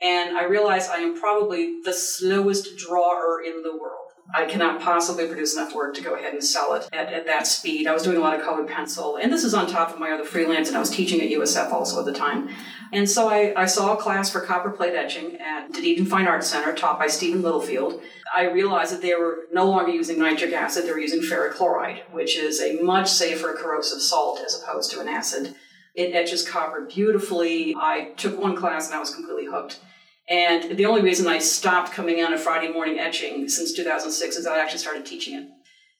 And 0.00 0.38
I 0.38 0.44
realized 0.44 0.90
I 0.90 1.00
am 1.00 1.20
probably 1.20 1.82
the 1.84 1.92
slowest 1.92 2.78
drawer 2.78 3.42
in 3.44 3.62
the 3.62 3.76
world. 3.76 4.05
I 4.34 4.44
cannot 4.44 4.80
possibly 4.80 5.26
produce 5.26 5.56
enough 5.56 5.74
work 5.74 5.94
to 5.94 6.02
go 6.02 6.14
ahead 6.14 6.32
and 6.32 6.42
sell 6.42 6.74
it 6.74 6.88
at, 6.92 7.12
at 7.12 7.26
that 7.26 7.46
speed. 7.46 7.86
I 7.86 7.92
was 7.92 8.02
doing 8.02 8.16
a 8.16 8.20
lot 8.20 8.38
of 8.38 8.44
colored 8.44 8.68
pencil, 8.68 9.16
and 9.16 9.32
this 9.32 9.44
is 9.44 9.54
on 9.54 9.66
top 9.66 9.92
of 9.92 10.00
my 10.00 10.10
other 10.10 10.24
freelance, 10.24 10.68
and 10.68 10.76
I 10.76 10.80
was 10.80 10.90
teaching 10.90 11.20
at 11.20 11.30
USF 11.30 11.72
also 11.72 12.00
at 12.00 12.06
the 12.06 12.12
time. 12.12 12.48
And 12.92 13.08
so 13.08 13.28
I, 13.28 13.52
I 13.56 13.66
saw 13.66 13.94
a 13.94 13.96
class 13.96 14.30
for 14.30 14.40
copper 14.40 14.70
plate 14.70 14.94
etching 14.94 15.36
at 15.36 15.72
Dunedin 15.72 16.06
Fine 16.06 16.26
Arts 16.26 16.48
Center, 16.48 16.72
taught 16.72 16.98
by 16.98 17.06
Stephen 17.06 17.42
Littlefield. 17.42 18.00
I 18.34 18.50
realized 18.50 18.92
that 18.92 19.02
they 19.02 19.14
were 19.14 19.44
no 19.52 19.64
longer 19.64 19.90
using 19.92 20.18
nitric 20.18 20.52
acid, 20.52 20.84
they 20.84 20.92
were 20.92 20.98
using 20.98 21.20
ferric 21.20 21.52
chloride, 21.52 22.02
which 22.10 22.36
is 22.36 22.60
a 22.60 22.80
much 22.82 23.08
safer 23.08 23.54
corrosive 23.54 24.02
salt 24.02 24.40
as 24.44 24.60
opposed 24.60 24.90
to 24.92 25.00
an 25.00 25.08
acid. 25.08 25.54
It 25.94 26.14
etches 26.14 26.46
copper 26.46 26.82
beautifully. 26.82 27.74
I 27.74 28.12
took 28.16 28.38
one 28.38 28.54
class 28.54 28.86
and 28.86 28.96
I 28.96 29.00
was 29.00 29.14
completely 29.14 29.46
hooked. 29.46 29.80
And 30.28 30.76
the 30.76 30.86
only 30.86 31.02
reason 31.02 31.26
I 31.28 31.38
stopped 31.38 31.92
coming 31.92 32.22
on 32.22 32.32
a 32.32 32.38
Friday 32.38 32.68
morning 32.68 32.98
etching 32.98 33.48
since 33.48 33.72
2006 33.72 34.36
is 34.36 34.44
that 34.44 34.52
I 34.52 34.60
actually 34.60 34.78
started 34.78 35.06
teaching 35.06 35.34
it. 35.34 35.48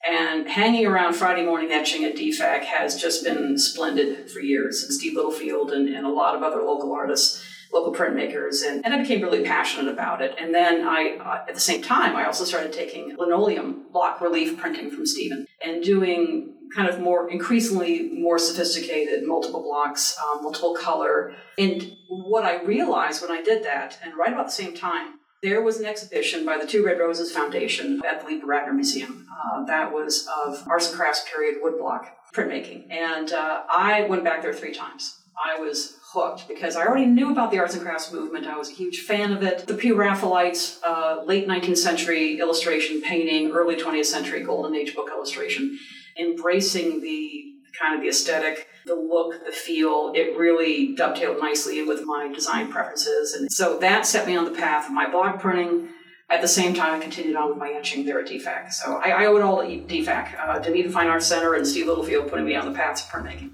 And 0.06 0.48
hanging 0.48 0.86
around 0.86 1.14
Friday 1.14 1.44
morning 1.44 1.70
etching 1.72 2.04
at 2.04 2.16
DFAC 2.16 2.64
has 2.64 3.00
just 3.00 3.24
been 3.24 3.58
splendid 3.58 4.30
for 4.30 4.40
years. 4.40 4.86
Steve 4.96 5.14
Littlefield 5.14 5.72
and, 5.72 5.88
and 5.88 6.06
a 6.06 6.10
lot 6.10 6.34
of 6.34 6.42
other 6.42 6.62
local 6.62 6.92
artists, 6.92 7.44
local 7.72 7.92
printmakers, 7.92 8.64
and, 8.64 8.84
and 8.84 8.94
I 8.94 9.00
became 9.00 9.20
really 9.20 9.44
passionate 9.44 9.92
about 9.92 10.22
it. 10.22 10.34
And 10.38 10.54
then 10.54 10.86
I, 10.86 11.18
uh, 11.18 11.44
at 11.48 11.54
the 11.54 11.60
same 11.60 11.82
time, 11.82 12.14
I 12.14 12.24
also 12.24 12.44
started 12.44 12.72
taking 12.72 13.16
linoleum 13.16 13.86
block 13.92 14.20
relief 14.20 14.58
printing 14.58 14.90
from 14.90 15.06
Stephen 15.06 15.46
and 15.64 15.82
doing 15.82 16.55
kind 16.74 16.88
of 16.88 17.00
more 17.00 17.30
increasingly 17.30 18.10
more 18.10 18.38
sophisticated 18.38 19.26
multiple 19.26 19.62
blocks, 19.62 20.16
um, 20.18 20.42
multiple 20.42 20.74
color. 20.74 21.34
And 21.58 21.96
what 22.08 22.44
I 22.44 22.62
realized 22.62 23.22
when 23.22 23.30
I 23.30 23.42
did 23.42 23.64
that, 23.64 23.98
and 24.02 24.16
right 24.16 24.32
about 24.32 24.46
the 24.46 24.52
same 24.52 24.74
time, 24.74 25.14
there 25.42 25.62
was 25.62 25.78
an 25.78 25.86
exhibition 25.86 26.44
by 26.44 26.58
the 26.58 26.66
Two 26.66 26.84
Red 26.84 26.98
Roses 26.98 27.30
Foundation 27.30 28.02
at 28.08 28.20
the 28.20 28.26
Leepa-Rattner 28.26 28.74
Museum 28.74 29.26
uh, 29.30 29.64
that 29.64 29.92
was 29.92 30.26
of 30.44 30.66
arts 30.66 30.88
and 30.88 30.96
crafts 30.98 31.24
period 31.30 31.62
woodblock 31.62 32.06
printmaking. 32.34 32.90
And 32.90 33.32
uh, 33.32 33.62
I 33.70 34.06
went 34.08 34.24
back 34.24 34.42
there 34.42 34.54
three 34.54 34.74
times. 34.74 35.18
I 35.44 35.60
was 35.60 35.98
hooked 36.12 36.48
because 36.48 36.76
I 36.76 36.86
already 36.86 37.06
knew 37.06 37.30
about 37.30 37.50
the 37.50 37.58
arts 37.58 37.74
and 37.74 37.82
crafts 37.82 38.10
movement. 38.10 38.46
I 38.46 38.56
was 38.56 38.70
a 38.70 38.72
huge 38.72 39.00
fan 39.00 39.32
of 39.32 39.42
it. 39.42 39.66
The 39.66 39.74
Pre-Raphaelites, 39.74 40.80
uh, 40.82 41.22
late 41.26 41.46
19th 41.46 41.76
century 41.76 42.38
illustration 42.38 43.02
painting, 43.02 43.50
early 43.50 43.76
20th 43.76 44.06
century 44.06 44.42
golden 44.42 44.74
age 44.74 44.94
book 44.94 45.10
illustration, 45.10 45.78
embracing 46.18 47.00
the 47.00 47.52
kind 47.78 47.94
of 47.94 48.00
the 48.00 48.08
aesthetic, 48.08 48.68
the 48.86 48.94
look, 48.94 49.44
the 49.44 49.52
feel. 49.52 50.12
It 50.14 50.36
really 50.36 50.94
dovetailed 50.94 51.38
nicely 51.40 51.82
with 51.82 52.04
my 52.04 52.32
design 52.32 52.70
preferences, 52.70 53.34
and 53.34 53.50
so 53.52 53.78
that 53.78 54.06
set 54.06 54.26
me 54.26 54.36
on 54.36 54.44
the 54.44 54.50
path 54.50 54.86
of 54.86 54.92
my 54.92 55.10
block 55.10 55.40
printing. 55.40 55.90
At 56.28 56.40
the 56.40 56.48
same 56.48 56.74
time, 56.74 56.92
I 56.92 56.98
continued 56.98 57.36
on 57.36 57.50
with 57.50 57.58
my 57.58 57.70
etching 57.70 58.04
there 58.04 58.18
at 58.18 58.26
DFAC. 58.26 58.72
So 58.72 58.96
I, 58.96 59.10
I 59.10 59.26
owe 59.26 59.36
it 59.36 59.42
all 59.42 59.62
to 59.62 59.66
DFAC, 59.66 60.36
uh, 60.40 60.58
Dunedin 60.58 60.90
Fine 60.90 61.06
Arts 61.06 61.26
Center, 61.26 61.54
and 61.54 61.64
Steve 61.64 61.86
Littlefield 61.86 62.28
putting 62.28 62.44
me 62.44 62.56
on 62.56 62.66
the 62.66 62.76
path 62.76 63.04
of 63.04 63.08
printmaking 63.08 63.50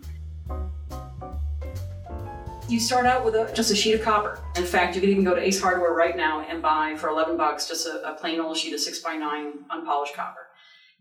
you 2.73 2.81
start 2.81 3.05
out 3.05 3.23
with 3.23 3.35
a, 3.35 3.53
just 3.53 3.71
a 3.71 3.77
sheet 3.77 3.93
of 3.93 4.03
copper. 4.03 4.41
In 4.57 4.65
fact, 4.65 4.95
you 4.95 5.03
can 5.03 5.11
even 5.11 5.25
go 5.25 5.35
to 5.35 5.41
Ace 5.41 5.61
Hardware 5.61 5.93
right 5.93 6.17
now 6.17 6.41
and 6.49 6.63
buy 6.63 6.97
for 6.97 7.11
11 7.11 7.37
bucks 7.37 7.69
just 7.69 7.87
a, 7.87 8.11
a 8.11 8.15
plain 8.15 8.41
old 8.41 8.57
sheet 8.57 8.73
of 8.73 8.81
6x9 8.81 9.53
unpolished 9.71 10.15
copper. 10.15 10.47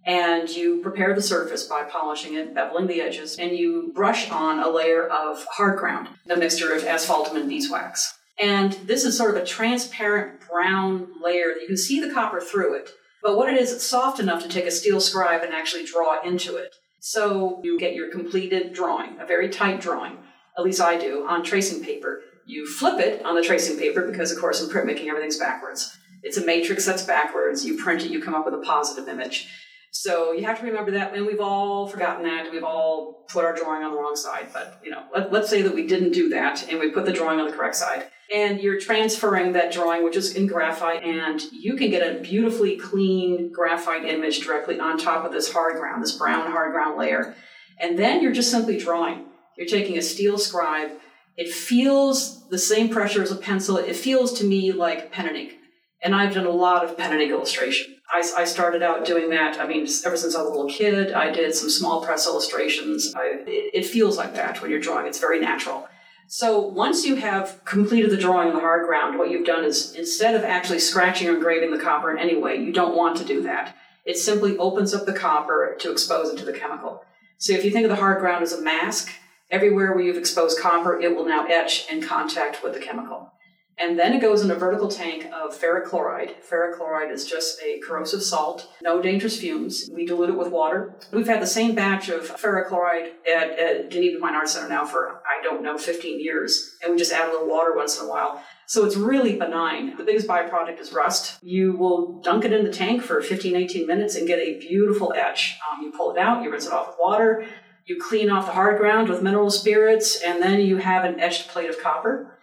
And 0.05 0.49
you 0.49 0.81
prepare 0.81 1.13
the 1.13 1.21
surface 1.21 1.65
by 1.65 1.83
polishing 1.83 2.33
it, 2.33 2.55
beveling 2.55 2.87
the 2.87 3.01
edges, 3.01 3.37
and 3.37 3.51
you 3.51 3.91
brush 3.93 4.31
on 4.31 4.59
a 4.59 4.69
layer 4.69 5.07
of 5.07 5.45
hard 5.51 5.77
ground, 5.77 6.07
a 6.29 6.35
mixture 6.35 6.73
of 6.73 6.83
asphaltum 6.83 7.35
and 7.35 7.47
beeswax. 7.47 8.17
And 8.41 8.73
this 8.85 9.05
is 9.05 9.15
sort 9.15 9.35
of 9.35 9.41
a 9.41 9.45
transparent 9.45 10.41
brown 10.49 11.07
layer 11.23 11.53
that 11.53 11.61
you 11.61 11.67
can 11.67 11.77
see 11.77 11.99
the 11.99 12.13
copper 12.13 12.41
through 12.41 12.75
it. 12.75 12.89
But 13.21 13.37
what 13.37 13.53
it 13.53 13.59
is, 13.59 13.71
it's 13.71 13.85
soft 13.85 14.19
enough 14.19 14.41
to 14.41 14.49
take 14.49 14.65
a 14.65 14.71
steel 14.71 14.99
scribe 14.99 15.43
and 15.43 15.53
actually 15.53 15.85
draw 15.85 16.19
into 16.23 16.55
it. 16.55 16.73
So 16.99 17.61
you 17.63 17.79
get 17.79 17.93
your 17.93 18.09
completed 18.09 18.73
drawing, 18.73 19.19
a 19.19 19.25
very 19.27 19.49
tight 19.49 19.81
drawing 19.81 20.17
at 20.57 20.63
least 20.63 20.81
I 20.81 20.97
do, 20.97 21.25
on 21.27 21.43
tracing 21.43 21.83
paper. 21.83 22.21
You 22.45 22.67
flip 22.67 22.99
it 22.99 23.23
on 23.25 23.35
the 23.35 23.41
tracing 23.41 23.77
paper 23.77 24.07
because, 24.09 24.31
of 24.31 24.39
course, 24.39 24.61
in 24.61 24.69
printmaking, 24.69 25.07
everything's 25.07 25.37
backwards. 25.37 25.97
It's 26.23 26.37
a 26.37 26.45
matrix 26.45 26.85
that's 26.85 27.03
backwards. 27.03 27.65
You 27.65 27.77
print 27.77 28.03
it, 28.03 28.11
you 28.11 28.21
come 28.21 28.35
up 28.35 28.45
with 28.45 28.53
a 28.53 28.59
positive 28.59 29.07
image. 29.07 29.49
So 29.93 30.31
you 30.31 30.45
have 30.45 30.57
to 30.59 30.65
remember 30.65 30.91
that, 30.91 31.13
and 31.13 31.25
we've 31.25 31.41
all 31.41 31.85
forgotten 31.85 32.23
that. 32.23 32.49
We've 32.49 32.63
all 32.63 33.25
put 33.27 33.43
our 33.43 33.53
drawing 33.53 33.83
on 33.83 33.91
the 33.91 33.97
wrong 33.97 34.15
side. 34.15 34.47
But 34.53 34.79
you 34.81 34.89
know, 34.89 35.03
let, 35.13 35.33
us 35.33 35.49
say 35.49 35.61
that 35.61 35.75
we 35.75 35.85
didn't 35.85 36.13
do 36.13 36.29
that, 36.29 36.65
and 36.69 36.79
we 36.79 36.91
put 36.91 37.05
the 37.05 37.11
drawing 37.11 37.41
on 37.41 37.47
the 37.47 37.53
correct 37.55 37.75
side. 37.75 38.07
And 38.33 38.61
you're 38.61 38.79
transferring 38.79 39.51
that 39.51 39.73
drawing, 39.73 40.05
which 40.05 40.15
is 40.15 40.33
in 40.35 40.47
graphite, 40.47 41.03
and 41.03 41.41
you 41.51 41.75
can 41.75 41.91
get 41.91 42.01
a 42.01 42.21
beautifully 42.21 42.77
clean 42.77 43.51
graphite 43.51 44.05
image 44.05 44.39
directly 44.39 44.79
on 44.79 44.97
top 44.97 45.25
of 45.25 45.33
this 45.33 45.51
hard 45.51 45.75
ground, 45.75 46.01
this 46.01 46.17
brown 46.17 46.49
hard 46.49 46.71
ground 46.71 46.97
layer. 46.97 47.35
And 47.77 47.99
then 47.99 48.23
you're 48.23 48.31
just 48.31 48.49
simply 48.49 48.77
drawing. 48.77 49.25
You're 49.57 49.67
taking 49.67 49.97
a 49.97 50.01
steel 50.01 50.37
scribe. 50.37 50.91
It 51.35 51.51
feels 51.51 52.47
the 52.47 52.57
same 52.57 52.87
pressure 52.87 53.21
as 53.21 53.31
a 53.31 53.35
pencil. 53.35 53.75
It 53.75 53.97
feels 53.97 54.39
to 54.39 54.45
me 54.45 54.71
like 54.71 55.11
pen 55.11 55.27
and 55.27 55.35
ink. 55.35 55.55
And 56.03 56.15
I've 56.15 56.33
done 56.33 56.45
a 56.45 56.51
lot 56.51 56.83
of 56.83 56.97
pen 56.97 57.11
and 57.11 57.21
ink 57.21 57.31
illustration. 57.31 57.95
I, 58.09 58.23
I 58.37 58.43
started 58.45 58.81
out 58.81 59.05
doing 59.05 59.29
that. 59.29 59.59
I 59.59 59.67
mean, 59.67 59.87
ever 60.05 60.17
since 60.17 60.35
I 60.35 60.41
was 60.41 60.47
a 60.47 60.49
little 60.49 60.69
kid, 60.69 61.13
I 61.13 61.31
did 61.31 61.53
some 61.53 61.69
small 61.69 62.03
press 62.03 62.25
illustrations. 62.27 63.13
I, 63.15 63.43
it, 63.45 63.71
it 63.73 63.85
feels 63.85 64.17
like 64.17 64.33
that 64.35 64.61
when 64.61 64.71
you're 64.71 64.79
drawing. 64.79 65.05
It's 65.05 65.19
very 65.19 65.39
natural. 65.39 65.87
So 66.27 66.59
once 66.59 67.05
you 67.05 67.15
have 67.17 67.63
completed 67.65 68.09
the 68.09 68.17
drawing 68.17 68.49
on 68.49 68.55
the 68.55 68.61
hard 68.61 68.87
ground, 68.87 69.19
what 69.19 69.29
you've 69.29 69.45
done 69.45 69.63
is 69.63 69.93
instead 69.95 70.33
of 70.33 70.43
actually 70.43 70.79
scratching 70.79 71.27
or 71.27 71.35
engraving 71.35 71.71
the 71.71 71.83
copper 71.83 72.11
in 72.11 72.17
any 72.17 72.37
way, 72.37 72.55
you 72.55 72.71
don't 72.71 72.95
want 72.95 73.17
to 73.17 73.25
do 73.25 73.43
that. 73.43 73.75
It 74.05 74.17
simply 74.17 74.57
opens 74.57 74.93
up 74.93 75.05
the 75.05 75.13
copper 75.13 75.75
to 75.79 75.91
expose 75.91 76.33
it 76.33 76.37
to 76.39 76.45
the 76.45 76.57
chemical. 76.57 77.03
So 77.37 77.53
if 77.53 77.63
you 77.63 77.71
think 77.71 77.85
of 77.85 77.89
the 77.89 77.97
hard 77.97 78.19
ground 78.19 78.43
as 78.43 78.53
a 78.53 78.61
mask, 78.61 79.11
Everywhere 79.51 79.91
where 79.91 80.01
you've 80.01 80.17
exposed 80.17 80.59
copper, 80.59 80.97
it 80.97 81.13
will 81.13 81.25
now 81.25 81.45
etch 81.45 81.85
in 81.91 82.01
contact 82.01 82.63
with 82.63 82.73
the 82.73 82.79
chemical. 82.79 83.33
And 83.77 83.97
then 83.97 84.13
it 84.13 84.21
goes 84.21 84.43
in 84.43 84.51
a 84.51 84.55
vertical 84.55 84.87
tank 84.87 85.25
of 85.33 85.59
ferric 85.59 85.85
chloride. 85.85 86.35
Ferric 86.47 86.77
chloride 86.77 87.11
is 87.11 87.25
just 87.25 87.59
a 87.63 87.79
corrosive 87.79 88.21
salt, 88.21 88.69
no 88.83 89.01
dangerous 89.01 89.39
fumes. 89.39 89.89
We 89.91 90.05
dilute 90.05 90.29
it 90.29 90.37
with 90.37 90.49
water. 90.49 90.95
We've 91.11 91.27
had 91.27 91.41
the 91.41 91.47
same 91.47 91.73
batch 91.73 92.09
of 92.09 92.29
ferric 92.29 92.67
chloride 92.67 93.13
at, 93.27 93.57
at 93.57 93.89
Dunedin 93.89 94.19
Fine 94.19 94.35
Arts 94.35 94.53
Center 94.53 94.69
now 94.69 94.85
for, 94.85 95.21
I 95.25 95.41
don't 95.43 95.63
know, 95.63 95.77
15 95.77 96.19
years. 96.19 96.77
And 96.83 96.91
we 96.91 96.97
just 96.97 97.11
add 97.11 97.29
a 97.29 97.31
little 97.31 97.49
water 97.49 97.75
once 97.75 97.99
in 97.99 98.05
a 98.05 98.09
while. 98.09 98.43
So 98.67 98.85
it's 98.85 98.95
really 98.95 99.35
benign. 99.35 99.97
The 99.97 100.03
biggest 100.03 100.27
byproduct 100.27 100.79
is 100.79 100.93
rust. 100.93 101.39
You 101.43 101.75
will 101.75 102.21
dunk 102.21 102.45
it 102.45 102.53
in 102.53 102.63
the 102.63 102.71
tank 102.71 103.01
for 103.01 103.21
15, 103.21 103.55
18 103.55 103.85
minutes 103.85 104.15
and 104.15 104.27
get 104.27 104.39
a 104.39 104.59
beautiful 104.59 105.11
etch. 105.13 105.57
Um, 105.69 105.83
you 105.83 105.91
pull 105.91 106.11
it 106.11 106.17
out, 106.17 106.43
you 106.43 106.51
rinse 106.51 106.67
it 106.67 106.71
off 106.71 106.87
with 106.87 106.97
water, 106.97 107.45
you 107.85 107.99
clean 107.99 108.29
off 108.29 108.45
the 108.45 108.53
hard 108.53 108.77
ground 108.77 109.09
with 109.09 109.21
mineral 109.21 109.49
spirits, 109.49 110.21
and 110.21 110.41
then 110.41 110.61
you 110.61 110.77
have 110.77 111.03
an 111.03 111.19
etched 111.19 111.49
plate 111.49 111.69
of 111.69 111.81
copper. 111.81 112.37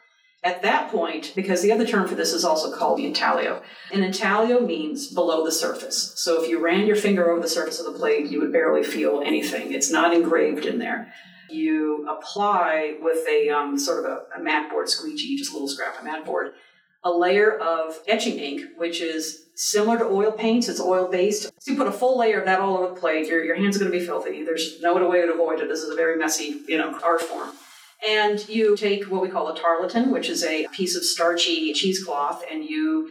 At 0.45 0.63
that 0.63 0.91
point, 0.91 1.33
because 1.35 1.63
the 1.63 1.73
other 1.73 1.85
term 1.85 2.07
for 2.07 2.15
this 2.15 2.33
is 2.33 2.45
also 2.45 2.75
called 2.75 2.99
the 2.99 3.07
intaglio, 3.07 3.61
and 3.93 4.05
intaglio 4.05 4.61
means 4.61 5.09
below 5.13 5.45
the 5.45 5.51
surface. 5.51 6.13
So 6.17 6.41
if 6.41 6.49
you 6.49 6.61
ran 6.61 6.87
your 6.87 6.95
finger 6.95 7.29
over 7.29 7.41
the 7.41 7.49
surface 7.49 7.81
of 7.81 7.93
the 7.93 7.99
plate, 7.99 8.27
you 8.31 8.41
would 8.41 8.53
barely 8.53 8.85
feel 8.85 9.21
anything. 9.25 9.73
It's 9.73 9.91
not 9.91 10.15
engraved 10.15 10.65
in 10.65 10.79
there. 10.79 11.13
You 11.51 12.07
apply 12.09 12.99
with 13.01 13.27
a 13.29 13.49
um, 13.49 13.77
sort 13.77 14.05
of 14.05 14.11
a, 14.11 14.41
a 14.41 14.43
mat 14.43 14.71
board 14.71 14.89
squeegee, 14.89 15.37
just 15.37 15.51
a 15.51 15.55
little 15.55 15.69
scrap 15.69 15.99
of 15.99 16.05
mat 16.05 16.25
board, 16.25 16.53
a 17.03 17.11
layer 17.11 17.59
of 17.59 17.99
etching 18.07 18.39
ink, 18.39 18.63
which 18.77 19.01
is 19.01 19.47
similar 19.57 19.99
to 19.99 20.05
oil 20.05 20.31
paints. 20.31 20.69
It's 20.69 20.81
oil 20.81 21.09
based. 21.09 21.51
So 21.59 21.73
you 21.73 21.77
put 21.77 21.89
a 21.89 21.93
full 21.93 22.17
layer 22.17 22.39
of 22.39 22.45
that 22.45 22.61
all 22.61 22.77
over 22.77 22.95
the 22.95 23.01
plate. 23.01 23.27
Your, 23.27 23.43
your 23.43 23.57
hands 23.57 23.75
are 23.75 23.81
going 23.81 23.91
to 23.91 23.99
be 23.99 24.05
filthy. 24.05 24.45
There's 24.45 24.81
no 24.81 24.95
other 24.95 25.09
way 25.09 25.23
to 25.23 25.33
avoid 25.33 25.59
it. 25.59 25.69
This 25.69 25.81
is 25.81 25.91
a 25.91 25.97
very 25.97 26.17
messy, 26.17 26.61
you 26.69 26.79
know, 26.79 26.97
art 27.03 27.23
form. 27.23 27.51
And 28.07 28.49
you 28.49 28.77
take 28.77 29.05
what 29.05 29.23
we 29.23 29.29
call 29.29 29.49
a 29.49 29.59
tarlatan, 29.59 30.13
which 30.13 30.29
is 30.29 30.45
a 30.45 30.69
piece 30.69 30.95
of 30.97 31.05
starchy 31.05 31.73
cheesecloth, 31.73 32.45
and 32.51 32.65
you 32.65 33.11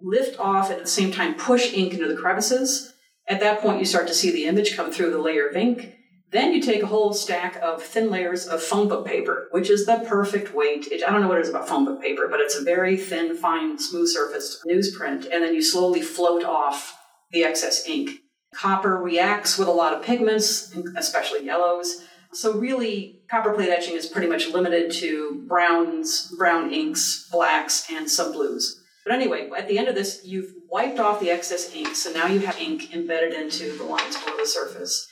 lift 0.00 0.38
off 0.38 0.70
at 0.70 0.80
the 0.80 0.86
same 0.86 1.12
time 1.12 1.34
push 1.34 1.72
ink 1.72 1.94
into 1.94 2.08
the 2.08 2.16
crevices. 2.16 2.92
At 3.28 3.40
that 3.40 3.60
point, 3.60 3.78
you 3.78 3.84
start 3.84 4.06
to 4.08 4.14
see 4.14 4.30
the 4.30 4.44
image 4.44 4.76
come 4.76 4.92
through 4.92 5.10
the 5.10 5.18
layer 5.18 5.48
of 5.48 5.56
ink. 5.56 5.94
Then 6.32 6.52
you 6.52 6.60
take 6.60 6.82
a 6.82 6.86
whole 6.86 7.12
stack 7.14 7.56
of 7.62 7.82
thin 7.82 8.10
layers 8.10 8.46
of 8.46 8.62
phone 8.62 8.88
book 8.88 9.06
paper, 9.06 9.48
which 9.52 9.70
is 9.70 9.86
the 9.86 10.04
perfect 10.08 10.52
weight. 10.54 10.88
I 10.92 11.10
don't 11.10 11.22
know 11.22 11.28
what 11.28 11.38
it 11.38 11.42
is 11.42 11.48
about 11.48 11.68
phone 11.68 11.84
book 11.84 12.02
paper, 12.02 12.26
but 12.28 12.40
it's 12.40 12.56
a 12.56 12.64
very 12.64 12.96
thin, 12.96 13.36
fine, 13.36 13.78
smooth 13.78 14.08
surfaced 14.08 14.64
newsprint. 14.68 15.24
And 15.32 15.42
then 15.42 15.54
you 15.54 15.62
slowly 15.62 16.02
float 16.02 16.44
off 16.44 16.98
the 17.30 17.44
excess 17.44 17.86
ink. 17.88 18.10
Copper 18.54 18.96
reacts 18.96 19.56
with 19.56 19.68
a 19.68 19.72
lot 19.72 19.92
of 19.92 20.02
pigments, 20.02 20.74
especially 20.96 21.44
yellows. 21.44 22.04
So 22.32 22.58
really, 22.58 23.20
copper 23.30 23.52
plate 23.52 23.70
etching 23.70 23.96
is 23.96 24.06
pretty 24.06 24.28
much 24.28 24.48
limited 24.48 24.92
to 24.92 25.44
browns, 25.48 26.32
brown 26.36 26.72
inks, 26.72 27.28
blacks, 27.30 27.86
and 27.90 28.10
some 28.10 28.32
blues. 28.32 28.82
But 29.04 29.14
anyway, 29.14 29.48
at 29.56 29.68
the 29.68 29.78
end 29.78 29.88
of 29.88 29.94
this, 29.94 30.22
you've 30.24 30.52
wiped 30.68 30.98
off 30.98 31.20
the 31.20 31.30
excess 31.30 31.74
ink, 31.74 31.94
so 31.94 32.10
now 32.12 32.26
you 32.26 32.40
have 32.40 32.58
ink 32.58 32.94
embedded 32.94 33.34
into 33.34 33.76
the 33.78 33.84
lines 33.84 34.16
below 34.16 34.36
the 34.36 34.46
surface. 34.46 35.08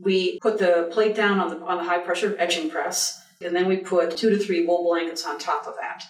We 0.00 0.38
put 0.40 0.58
the 0.58 0.88
plate 0.92 1.16
down 1.16 1.40
on 1.40 1.48
the, 1.50 1.56
on 1.64 1.78
the 1.78 1.84
high 1.84 1.98
pressure 1.98 2.36
etching 2.38 2.70
press, 2.70 3.20
and 3.44 3.56
then 3.56 3.66
we 3.66 3.78
put 3.78 4.16
two 4.16 4.30
to 4.30 4.38
three 4.38 4.66
wool 4.66 4.84
blankets 4.84 5.24
on 5.26 5.38
top 5.38 5.66
of 5.66 5.74
that. 5.80 6.04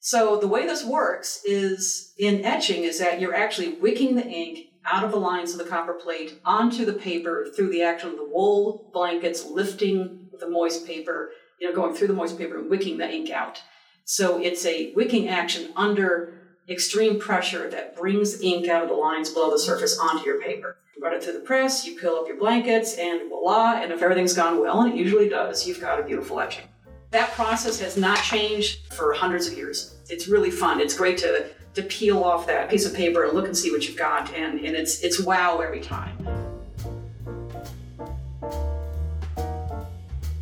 So 0.00 0.38
the 0.38 0.48
way 0.48 0.66
this 0.66 0.82
works 0.82 1.42
is 1.44 2.14
in 2.18 2.44
etching 2.44 2.84
is 2.84 2.98
that 2.98 3.20
you're 3.20 3.34
actually 3.34 3.74
wicking 3.74 4.16
the 4.16 4.26
ink 4.26 4.69
out 4.90 5.04
of 5.04 5.10
the 5.10 5.18
lines 5.18 5.52
of 5.52 5.58
the 5.58 5.64
copper 5.64 5.94
plate 5.94 6.40
onto 6.44 6.84
the 6.84 6.92
paper 6.92 7.46
through 7.54 7.70
the 7.70 7.82
action 7.82 8.10
of 8.10 8.16
the 8.16 8.24
wool 8.24 8.90
blankets 8.92 9.46
lifting 9.46 10.28
the 10.38 10.48
moist 10.48 10.86
paper, 10.86 11.30
you 11.60 11.68
know, 11.68 11.74
going 11.74 11.94
through 11.94 12.08
the 12.08 12.14
moist 12.14 12.36
paper 12.36 12.58
and 12.58 12.68
wicking 12.68 12.98
the 12.98 13.08
ink 13.08 13.30
out. 13.30 13.62
So 14.04 14.40
it's 14.42 14.66
a 14.66 14.92
wicking 14.94 15.28
action 15.28 15.70
under 15.76 16.34
extreme 16.68 17.18
pressure 17.20 17.68
that 17.70 17.96
brings 17.96 18.40
ink 18.40 18.68
out 18.68 18.82
of 18.82 18.88
the 18.88 18.94
lines 18.94 19.30
below 19.30 19.50
the 19.50 19.58
surface 19.58 19.98
onto 19.98 20.24
your 20.24 20.40
paper 20.40 20.76
You 20.96 21.02
run 21.02 21.14
it 21.14 21.22
through 21.22 21.34
the 21.34 21.40
press, 21.40 21.86
you 21.86 21.98
peel 21.98 22.14
up 22.14 22.26
your 22.26 22.36
blankets, 22.36 22.96
and 22.96 23.28
voila, 23.28 23.80
and 23.82 23.92
if 23.92 24.02
everything's 24.02 24.34
gone 24.34 24.60
well, 24.60 24.82
and 24.82 24.92
it 24.92 24.96
usually 24.96 25.28
does, 25.28 25.66
you've 25.66 25.80
got 25.80 26.00
a 26.00 26.02
beautiful 26.02 26.40
etching. 26.40 26.64
That 27.10 27.32
process 27.32 27.80
has 27.80 27.96
not 27.96 28.18
changed 28.18 28.92
for 28.92 29.12
hundreds 29.12 29.48
of 29.48 29.54
years. 29.54 29.96
It's 30.08 30.28
really 30.28 30.50
fun. 30.50 30.80
It's 30.80 30.96
great 30.96 31.18
to, 31.18 31.50
to 31.74 31.82
peel 31.82 32.24
off 32.24 32.46
that 32.46 32.68
piece 32.68 32.84
of 32.84 32.94
paper 32.94 33.24
and 33.24 33.32
look 33.32 33.46
and 33.46 33.56
see 33.56 33.70
what 33.70 33.86
you've 33.86 33.96
got, 33.96 34.32
and, 34.34 34.58
and 34.60 34.76
it's, 34.76 35.00
it's 35.02 35.22
wow 35.22 35.58
every 35.58 35.80
time. 35.80 36.16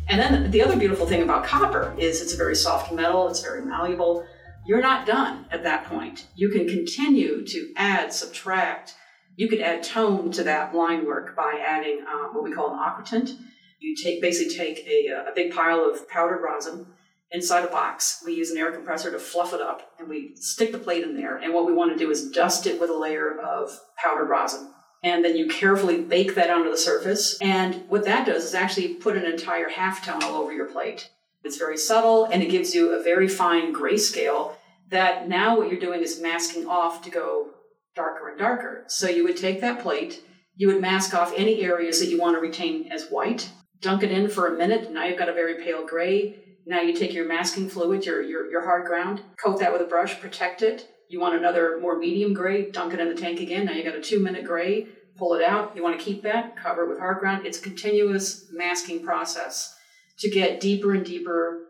And 0.07 0.19
then 0.19 0.49
the 0.49 0.63
other 0.63 0.75
beautiful 0.75 1.05
thing 1.05 1.21
about 1.21 1.45
copper 1.45 1.93
is 1.97 2.21
it's 2.21 2.33
a 2.33 2.37
very 2.37 2.55
soft 2.55 2.91
metal, 2.91 3.27
it's 3.29 3.41
very 3.41 3.63
malleable. 3.63 4.25
You're 4.65 4.81
not 4.81 5.05
done 5.05 5.45
at 5.51 5.63
that 5.63 5.85
point. 5.85 6.27
You 6.35 6.49
can 6.49 6.67
continue 6.67 7.45
to 7.45 7.73
add, 7.75 8.11
subtract, 8.11 8.95
you 9.35 9.47
could 9.47 9.61
add 9.61 9.83
tone 9.83 10.31
to 10.31 10.43
that 10.43 10.75
line 10.75 11.05
work 11.05 11.35
by 11.35 11.63
adding 11.65 12.03
um, 12.11 12.33
what 12.33 12.43
we 12.43 12.51
call 12.51 12.73
an 12.73 12.79
aquatint. 12.79 13.37
You 13.79 13.95
take 13.95 14.21
basically 14.21 14.53
take 14.53 14.85
a, 14.85 15.29
a 15.29 15.31
big 15.33 15.53
pile 15.53 15.89
of 15.89 16.09
powdered 16.09 16.41
rosin 16.43 16.87
inside 17.31 17.65
a 17.65 17.71
box. 17.71 18.21
We 18.25 18.33
use 18.33 18.51
an 18.51 18.57
air 18.57 18.71
compressor 18.71 19.11
to 19.11 19.19
fluff 19.19 19.53
it 19.53 19.61
up, 19.61 19.91
and 19.99 20.09
we 20.09 20.35
stick 20.35 20.71
the 20.71 20.77
plate 20.77 21.03
in 21.03 21.15
there. 21.15 21.37
And 21.37 21.53
what 21.53 21.65
we 21.65 21.73
want 21.73 21.91
to 21.91 21.97
do 21.97 22.09
is 22.11 22.31
dust 22.31 22.65
it 22.65 22.79
with 22.79 22.89
a 22.89 22.97
layer 22.97 23.39
of 23.39 23.79
powdered 23.97 24.29
rosin. 24.29 24.71
And 25.03 25.23
then 25.23 25.37
you 25.37 25.47
carefully 25.47 26.01
bake 26.01 26.35
that 26.35 26.49
onto 26.49 26.69
the 26.69 26.77
surface. 26.77 27.37
And 27.41 27.83
what 27.87 28.03
that 28.05 28.25
does 28.25 28.43
is 28.43 28.53
actually 28.53 28.95
put 28.95 29.15
an 29.15 29.25
entire 29.25 29.69
half 29.69 30.05
tone 30.05 30.23
all 30.23 30.41
over 30.41 30.51
your 30.51 30.65
plate. 30.65 31.09
It's 31.43 31.57
very 31.57 31.77
subtle 31.77 32.25
and 32.25 32.43
it 32.43 32.49
gives 32.49 32.75
you 32.75 32.93
a 32.93 33.01
very 33.01 33.29
fine 33.29 33.73
grayscale 33.73 34.55
that 34.89 35.29
now 35.29 35.57
what 35.57 35.69
you're 35.69 35.79
doing 35.79 36.01
is 36.01 36.19
masking 36.19 36.67
off 36.67 37.01
to 37.03 37.09
go 37.09 37.51
darker 37.95 38.29
and 38.29 38.37
darker. 38.37 38.83
So 38.87 39.07
you 39.07 39.23
would 39.23 39.37
take 39.37 39.61
that 39.61 39.81
plate, 39.81 40.21
you 40.55 40.67
would 40.67 40.81
mask 40.81 41.13
off 41.13 41.33
any 41.35 41.61
areas 41.61 41.99
that 41.99 42.09
you 42.09 42.19
want 42.19 42.35
to 42.35 42.41
retain 42.41 42.91
as 42.91 43.07
white, 43.07 43.49
dunk 43.81 44.03
it 44.03 44.11
in 44.11 44.29
for 44.29 44.47
a 44.47 44.57
minute, 44.57 44.85
and 44.85 44.95
now 44.95 45.05
you've 45.05 45.19
got 45.19 45.29
a 45.29 45.33
very 45.33 45.63
pale 45.63 45.85
gray. 45.85 46.35
Now 46.69 46.81
you 46.81 46.93
take 46.95 47.15
your 47.15 47.27
masking 47.27 47.67
fluid, 47.67 48.05
your, 48.05 48.21
your, 48.21 48.47
your 48.51 48.63
hard 48.63 48.85
ground, 48.85 49.23
coat 49.43 49.59
that 49.59 49.73
with 49.73 49.81
a 49.81 49.85
brush, 49.85 50.19
protect 50.21 50.61
it. 50.61 50.87
You 51.09 51.19
want 51.19 51.33
another 51.33 51.79
more 51.81 51.97
medium 51.97 52.31
gray, 52.31 52.69
dunk 52.69 52.93
it 52.93 52.99
in 52.99 53.09
the 53.09 53.19
tank 53.19 53.39
again. 53.39 53.65
Now 53.65 53.71
you 53.71 53.83
got 53.83 53.95
a 53.95 54.01
two 54.01 54.19
minute 54.19 54.45
gray, 54.45 54.85
pull 55.17 55.33
it 55.33 55.41
out. 55.41 55.75
You 55.75 55.81
want 55.81 55.97
to 55.97 56.05
keep 56.05 56.21
that, 56.21 56.55
cover 56.55 56.83
it 56.83 56.89
with 56.89 56.99
hard 56.99 57.17
ground. 57.17 57.47
It's 57.47 57.57
a 57.57 57.63
continuous 57.63 58.45
masking 58.51 59.03
process 59.03 59.75
to 60.19 60.29
get 60.29 60.59
deeper 60.59 60.93
and 60.93 61.03
deeper 61.03 61.63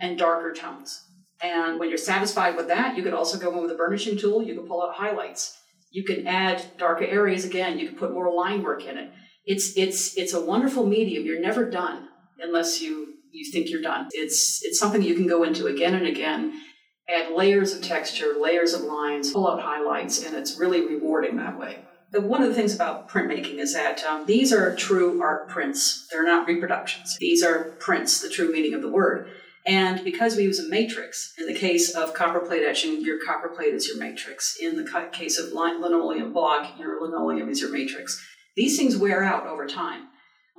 and 0.00 0.18
darker 0.18 0.52
tones. 0.52 1.04
And 1.40 1.78
when 1.78 1.88
you're 1.88 1.96
satisfied 1.96 2.56
with 2.56 2.66
that, 2.66 2.96
you 2.96 3.04
could 3.04 3.14
also 3.14 3.38
go 3.38 3.54
in 3.54 3.62
with 3.62 3.70
a 3.70 3.76
burnishing 3.76 4.18
tool. 4.18 4.42
You 4.42 4.56
can 4.56 4.66
pull 4.66 4.82
out 4.82 4.96
highlights. 4.96 5.56
You 5.92 6.02
can 6.02 6.26
add 6.26 6.60
darker 6.76 7.04
areas 7.04 7.44
again. 7.44 7.78
You 7.78 7.86
can 7.86 7.96
put 7.96 8.12
more 8.12 8.34
line 8.34 8.64
work 8.64 8.84
in 8.84 8.98
it. 8.98 9.12
It's 9.44 9.76
it's 9.76 10.16
it's 10.16 10.34
a 10.34 10.44
wonderful 10.44 10.84
medium. 10.84 11.24
You're 11.24 11.40
never 11.40 11.70
done 11.70 12.08
unless 12.40 12.82
you 12.82 13.13
you 13.34 13.50
think 13.50 13.68
you're 13.68 13.82
done. 13.82 14.08
It's 14.12 14.64
it's 14.64 14.78
something 14.78 15.02
you 15.02 15.14
can 15.14 15.26
go 15.26 15.42
into 15.42 15.66
again 15.66 15.94
and 15.94 16.06
again, 16.06 16.60
add 17.08 17.32
layers 17.34 17.74
of 17.74 17.82
texture, 17.82 18.34
layers 18.40 18.72
of 18.72 18.82
lines, 18.82 19.32
pull 19.32 19.48
out 19.48 19.60
highlights, 19.60 20.24
and 20.24 20.36
it's 20.36 20.58
really 20.58 20.86
rewarding 20.86 21.36
that 21.36 21.58
way. 21.58 21.78
The, 22.12 22.20
one 22.20 22.42
of 22.42 22.48
the 22.48 22.54
things 22.54 22.74
about 22.74 23.08
printmaking 23.08 23.58
is 23.58 23.74
that 23.74 24.04
um, 24.04 24.24
these 24.26 24.52
are 24.52 24.74
true 24.76 25.20
art 25.20 25.48
prints. 25.48 26.06
They're 26.10 26.24
not 26.24 26.46
reproductions. 26.46 27.16
These 27.18 27.42
are 27.42 27.72
prints, 27.80 28.20
the 28.20 28.28
true 28.28 28.52
meaning 28.52 28.72
of 28.72 28.82
the 28.82 28.88
word. 28.88 29.28
And 29.66 30.04
because 30.04 30.36
we 30.36 30.44
use 30.44 30.60
a 30.60 30.68
matrix, 30.68 31.32
in 31.38 31.46
the 31.46 31.58
case 31.58 31.94
of 31.94 32.14
copper 32.14 32.40
plate 32.40 32.64
etching, 32.64 33.00
your 33.00 33.18
copper 33.24 33.48
plate 33.48 33.74
is 33.74 33.88
your 33.88 33.96
matrix. 33.96 34.56
In 34.60 34.76
the 34.76 35.08
case 35.12 35.38
of 35.38 35.52
linoleum 35.52 36.32
block, 36.32 36.78
your 36.78 37.00
linoleum 37.00 37.48
is 37.48 37.60
your 37.60 37.72
matrix. 37.72 38.22
These 38.56 38.76
things 38.78 38.96
wear 38.96 39.24
out 39.24 39.46
over 39.46 39.66
time. 39.66 40.08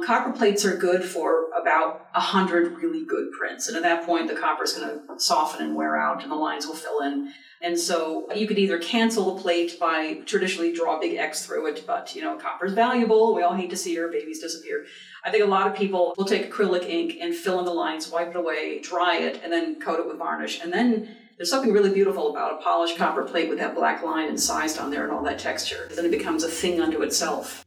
Copper 0.03 0.33
plates 0.33 0.65
are 0.65 0.75
good 0.75 1.03
for 1.03 1.49
about 1.59 2.07
100 2.13 2.77
really 2.77 3.05
good 3.05 3.31
prints. 3.31 3.67
And 3.67 3.77
at 3.77 3.83
that 3.83 4.05
point, 4.05 4.27
the 4.27 4.35
copper 4.35 4.65
is 4.65 4.73
going 4.73 4.89
to 4.89 5.19
soften 5.19 5.65
and 5.65 5.75
wear 5.75 5.95
out, 5.97 6.21
and 6.21 6.31
the 6.31 6.35
lines 6.35 6.67
will 6.67 6.75
fill 6.75 6.99
in. 6.99 7.33
And 7.61 7.79
so 7.79 8.31
you 8.35 8.45
could 8.45 8.59
either 8.59 8.77
cancel 8.77 9.33
the 9.33 9.41
plate 9.41 9.79
by 9.79 10.15
traditionally 10.25 10.73
draw 10.73 10.97
a 10.97 10.99
big 10.99 11.17
X 11.17 11.45
through 11.45 11.67
it, 11.67 11.85
but 11.87 12.13
you 12.13 12.21
know, 12.21 12.37
copper 12.37 12.65
is 12.65 12.73
valuable. 12.73 13.33
We 13.33 13.41
all 13.41 13.55
hate 13.55 13.69
to 13.69 13.77
see 13.77 13.97
our 13.97 14.09
babies 14.09 14.39
disappear. 14.39 14.85
I 15.23 15.31
think 15.31 15.43
a 15.43 15.47
lot 15.47 15.65
of 15.65 15.75
people 15.75 16.13
will 16.17 16.25
take 16.25 16.51
acrylic 16.51 16.83
ink 16.83 17.17
and 17.19 17.33
fill 17.33 17.57
in 17.59 17.65
the 17.65 17.73
lines, 17.73 18.11
wipe 18.11 18.29
it 18.29 18.35
away, 18.35 18.81
dry 18.81 19.17
it, 19.17 19.41
and 19.43 19.51
then 19.51 19.79
coat 19.79 19.99
it 19.99 20.07
with 20.07 20.17
varnish. 20.17 20.61
And 20.61 20.71
then 20.71 21.15
there's 21.37 21.49
something 21.49 21.73
really 21.73 21.91
beautiful 21.91 22.29
about 22.29 22.59
a 22.59 22.63
polished 22.63 22.97
copper 22.97 23.23
plate 23.23 23.49
with 23.49 23.57
that 23.59 23.73
black 23.73 24.03
line 24.03 24.29
incised 24.29 24.77
on 24.77 24.91
there 24.91 25.03
and 25.03 25.11
all 25.11 25.23
that 25.23 25.39
texture. 25.39 25.89
Then 25.95 26.05
it 26.05 26.11
becomes 26.11 26.43
a 26.43 26.49
thing 26.49 26.79
unto 26.79 27.01
itself. 27.01 27.64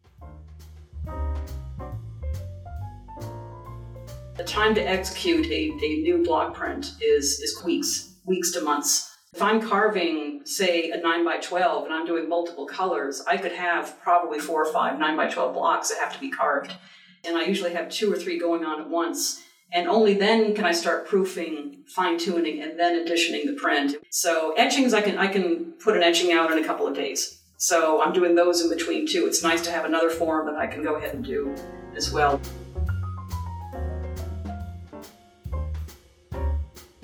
The 4.38 4.44
time 4.44 4.74
to 4.76 4.80
execute 4.80 5.46
a, 5.46 5.72
a 5.84 6.00
new 6.00 6.22
block 6.24 6.54
print 6.54 6.94
is, 7.02 7.40
is 7.40 7.62
weeks, 7.64 8.14
weeks 8.24 8.52
to 8.52 8.60
months. 8.60 9.16
If 9.34 9.42
I'm 9.42 9.60
carving, 9.60 10.42
say, 10.46 10.90
a 10.90 10.96
9 10.96 11.24
by 11.24 11.38
12 11.38 11.84
and 11.84 11.92
I'm 11.92 12.06
doing 12.06 12.28
multiple 12.28 12.64
colors, 12.64 13.22
I 13.26 13.36
could 13.36 13.52
have 13.52 14.00
probably 14.00 14.38
four 14.38 14.64
or 14.64 14.72
five 14.72 14.98
9 14.98 15.16
by 15.16 15.28
12 15.28 15.54
blocks 15.54 15.90
that 15.90 15.98
have 15.98 16.14
to 16.14 16.20
be 16.20 16.30
carved 16.30 16.72
and 17.24 17.36
I 17.36 17.44
usually 17.44 17.72
have 17.72 17.88
two 17.88 18.12
or 18.12 18.16
three 18.16 18.38
going 18.38 18.64
on 18.64 18.80
at 18.80 18.88
once. 18.88 19.42
And 19.72 19.86
only 19.86 20.14
then 20.14 20.54
can 20.54 20.64
I 20.64 20.72
start 20.72 21.06
proofing, 21.06 21.84
fine 21.88 22.18
tuning, 22.18 22.62
and 22.62 22.78
then 22.78 23.02
editioning 23.02 23.46
the 23.46 23.52
print. 23.52 23.96
So 24.10 24.54
etchings, 24.56 24.94
I 24.94 25.02
can 25.02 25.18
I 25.18 25.26
can 25.26 25.72
put 25.72 25.96
an 25.96 26.02
etching 26.02 26.32
out 26.32 26.50
in 26.50 26.58
a 26.62 26.64
couple 26.64 26.86
of 26.86 26.94
days. 26.94 27.42
So 27.58 28.00
I'm 28.00 28.12
doing 28.12 28.34
those 28.34 28.62
in 28.62 28.70
between 28.70 29.06
too. 29.06 29.26
It's 29.26 29.42
nice 29.42 29.60
to 29.62 29.70
have 29.70 29.84
another 29.84 30.10
form 30.10 30.46
that 30.46 30.56
I 30.56 30.66
can 30.66 30.82
go 30.82 30.94
ahead 30.94 31.14
and 31.14 31.24
do 31.24 31.54
as 31.96 32.12
well. 32.12 32.40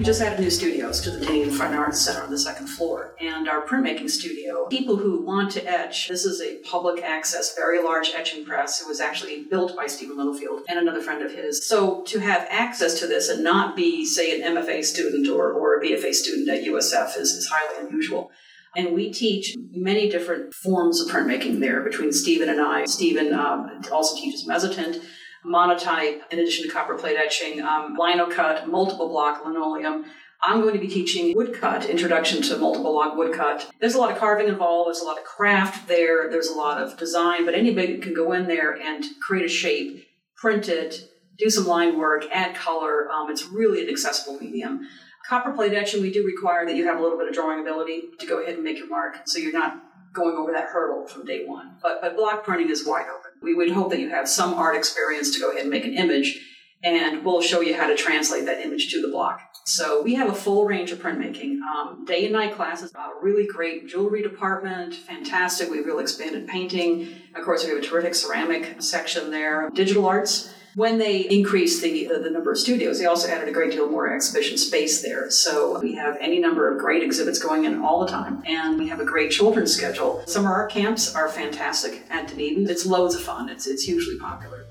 We 0.04 0.08
just 0.08 0.20
added 0.20 0.40
new 0.40 0.50
studios 0.50 1.00
to 1.00 1.10
the 1.12 1.26
main 1.26 1.50
Fine 1.50 1.72
Arts 1.72 1.98
Center 1.98 2.22
on 2.22 2.30
the 2.30 2.38
second 2.38 2.66
floor. 2.66 3.14
And 3.22 3.48
our 3.48 3.64
printmaking 3.64 4.10
studio, 4.10 4.66
people 4.66 4.96
who 4.96 5.24
want 5.24 5.50
to 5.52 5.66
etch, 5.66 6.08
this 6.08 6.26
is 6.26 6.42
a 6.42 6.56
public 6.68 7.02
access, 7.02 7.56
very 7.56 7.82
large 7.82 8.10
etching 8.14 8.44
press. 8.44 8.82
It 8.82 8.86
was 8.86 9.00
actually 9.00 9.44
built 9.44 9.74
by 9.74 9.86
Stephen 9.86 10.18
Littlefield 10.18 10.60
and 10.68 10.78
another 10.78 11.00
friend 11.00 11.22
of 11.22 11.32
his. 11.32 11.66
So 11.66 12.02
to 12.02 12.18
have 12.18 12.46
access 12.50 13.00
to 13.00 13.06
this 13.06 13.30
and 13.30 13.42
not 13.42 13.76
be, 13.76 14.04
say, 14.04 14.38
an 14.38 14.54
MFA 14.54 14.84
student 14.84 15.26
or, 15.26 15.50
or 15.50 15.80
a 15.80 15.82
BFA 15.82 16.12
student 16.12 16.50
at 16.50 16.64
USF 16.64 17.16
is, 17.16 17.30
is 17.30 17.48
highly 17.50 17.88
unusual. 17.88 18.30
And 18.76 18.92
we 18.92 19.10
teach 19.10 19.56
many 19.70 20.10
different 20.10 20.52
forms 20.52 21.00
of 21.00 21.10
printmaking 21.10 21.60
there 21.60 21.80
between 21.80 22.12
Stephen 22.12 22.50
and 22.50 22.60
I. 22.60 22.84
Stephen 22.84 23.32
um, 23.32 23.80
also 23.90 24.20
teaches 24.20 24.46
mezzotint 24.46 25.02
monotype, 25.44 26.22
in 26.30 26.38
addition 26.38 26.66
to 26.66 26.72
copper 26.72 26.94
plate 26.94 27.16
etching, 27.16 27.60
um, 27.60 27.96
lino 27.98 28.30
cut, 28.30 28.68
multiple 28.68 29.08
block 29.08 29.44
linoleum. 29.44 30.04
I'm 30.42 30.60
going 30.60 30.74
to 30.74 30.80
be 30.80 30.88
teaching 30.88 31.34
woodcut, 31.34 31.86
introduction 31.86 32.42
to 32.42 32.58
multiple 32.58 32.92
block 32.92 33.16
woodcut. 33.16 33.70
There's 33.80 33.94
a 33.94 33.98
lot 33.98 34.12
of 34.12 34.18
carving 34.18 34.48
involved, 34.48 34.88
there's 34.88 35.00
a 35.00 35.04
lot 35.04 35.18
of 35.18 35.24
craft 35.24 35.88
there, 35.88 36.30
there's 36.30 36.48
a 36.48 36.54
lot 36.54 36.82
of 36.82 36.98
design, 36.98 37.46
but 37.46 37.54
anybody 37.54 37.98
can 37.98 38.12
go 38.12 38.32
in 38.32 38.46
there 38.46 38.72
and 38.72 39.04
create 39.22 39.46
a 39.46 39.48
shape, 39.48 40.06
print 40.36 40.68
it, 40.68 41.08
do 41.38 41.48
some 41.48 41.66
line 41.66 41.98
work, 41.98 42.24
add 42.30 42.54
color. 42.54 43.10
Um, 43.10 43.30
it's 43.30 43.46
really 43.46 43.82
an 43.82 43.88
accessible 43.88 44.38
medium. 44.38 44.86
Copper 45.26 45.52
plate 45.52 45.72
etching, 45.72 46.02
we 46.02 46.12
do 46.12 46.24
require 46.24 46.66
that 46.66 46.76
you 46.76 46.86
have 46.86 46.98
a 46.98 47.02
little 47.02 47.16
bit 47.16 47.28
of 47.28 47.34
drawing 47.34 47.60
ability 47.60 48.02
to 48.18 48.26
go 48.26 48.42
ahead 48.42 48.54
and 48.56 48.64
make 48.64 48.76
your 48.76 48.88
mark, 48.88 49.16
so 49.24 49.38
you're 49.38 49.52
not 49.52 49.82
going 50.12 50.36
over 50.36 50.52
that 50.52 50.68
hurdle 50.68 51.06
from 51.06 51.24
day 51.24 51.44
one. 51.46 51.76
But, 51.82 52.00
but 52.02 52.16
block 52.16 52.44
printing 52.44 52.68
is 52.68 52.86
wide 52.86 53.06
open 53.08 53.23
we 53.44 53.54
would 53.54 53.70
hope 53.70 53.90
that 53.90 54.00
you 54.00 54.08
have 54.08 54.28
some 54.28 54.54
art 54.54 54.74
experience 54.74 55.34
to 55.34 55.40
go 55.40 55.50
ahead 55.50 55.62
and 55.62 55.70
make 55.70 55.84
an 55.84 55.94
image, 55.94 56.40
and 56.82 57.24
we'll 57.24 57.42
show 57.42 57.60
you 57.60 57.76
how 57.76 57.86
to 57.86 57.94
translate 57.94 58.46
that 58.46 58.60
image 58.64 58.90
to 58.92 59.00
the 59.00 59.08
block. 59.08 59.40
So 59.66 60.02
we 60.02 60.14
have 60.14 60.28
a 60.28 60.34
full 60.34 60.66
range 60.66 60.90
of 60.90 60.98
printmaking, 60.98 61.60
um, 61.60 62.04
day 62.04 62.24
and 62.24 62.32
night 62.32 62.54
classes, 62.54 62.92
a 62.94 63.22
really 63.22 63.46
great 63.46 63.88
jewelry 63.88 64.22
department, 64.22 64.94
fantastic. 64.94 65.70
We've 65.70 65.86
really 65.86 66.02
expanded 66.02 66.46
painting. 66.46 67.08
Of 67.34 67.44
course, 67.44 67.64
we 67.64 67.70
have 67.70 67.78
a 67.78 67.86
terrific 67.86 68.14
ceramic 68.14 68.82
section 68.82 69.30
there, 69.30 69.70
digital 69.70 70.06
arts. 70.06 70.52
When 70.76 70.98
they 70.98 71.20
increased 71.20 71.82
the, 71.82 72.08
the, 72.08 72.18
the, 72.18 72.30
number 72.30 72.50
of 72.50 72.58
studios, 72.58 72.98
they 72.98 73.06
also 73.06 73.28
added 73.28 73.48
a 73.48 73.52
great 73.52 73.70
deal 73.70 73.88
more 73.88 74.12
exhibition 74.12 74.58
space 74.58 75.02
there. 75.02 75.30
So 75.30 75.78
we 75.78 75.94
have 75.94 76.18
any 76.20 76.40
number 76.40 76.68
of 76.68 76.80
great 76.80 77.00
exhibits 77.00 77.38
going 77.38 77.64
in 77.64 77.80
all 77.80 78.00
the 78.00 78.10
time. 78.10 78.42
And 78.44 78.76
we 78.76 78.88
have 78.88 78.98
a 78.98 79.04
great 79.04 79.30
children's 79.30 79.72
schedule. 79.72 80.26
Summer 80.26 80.52
art 80.52 80.72
camps 80.72 81.14
are 81.14 81.28
fantastic 81.28 82.02
at 82.10 82.26
Dunedin. 82.26 82.68
It's 82.68 82.84
loads 82.84 83.14
of 83.14 83.22
fun. 83.22 83.48
It's, 83.50 83.68
it's 83.68 83.84
hugely 83.84 84.18
popular. 84.18 84.66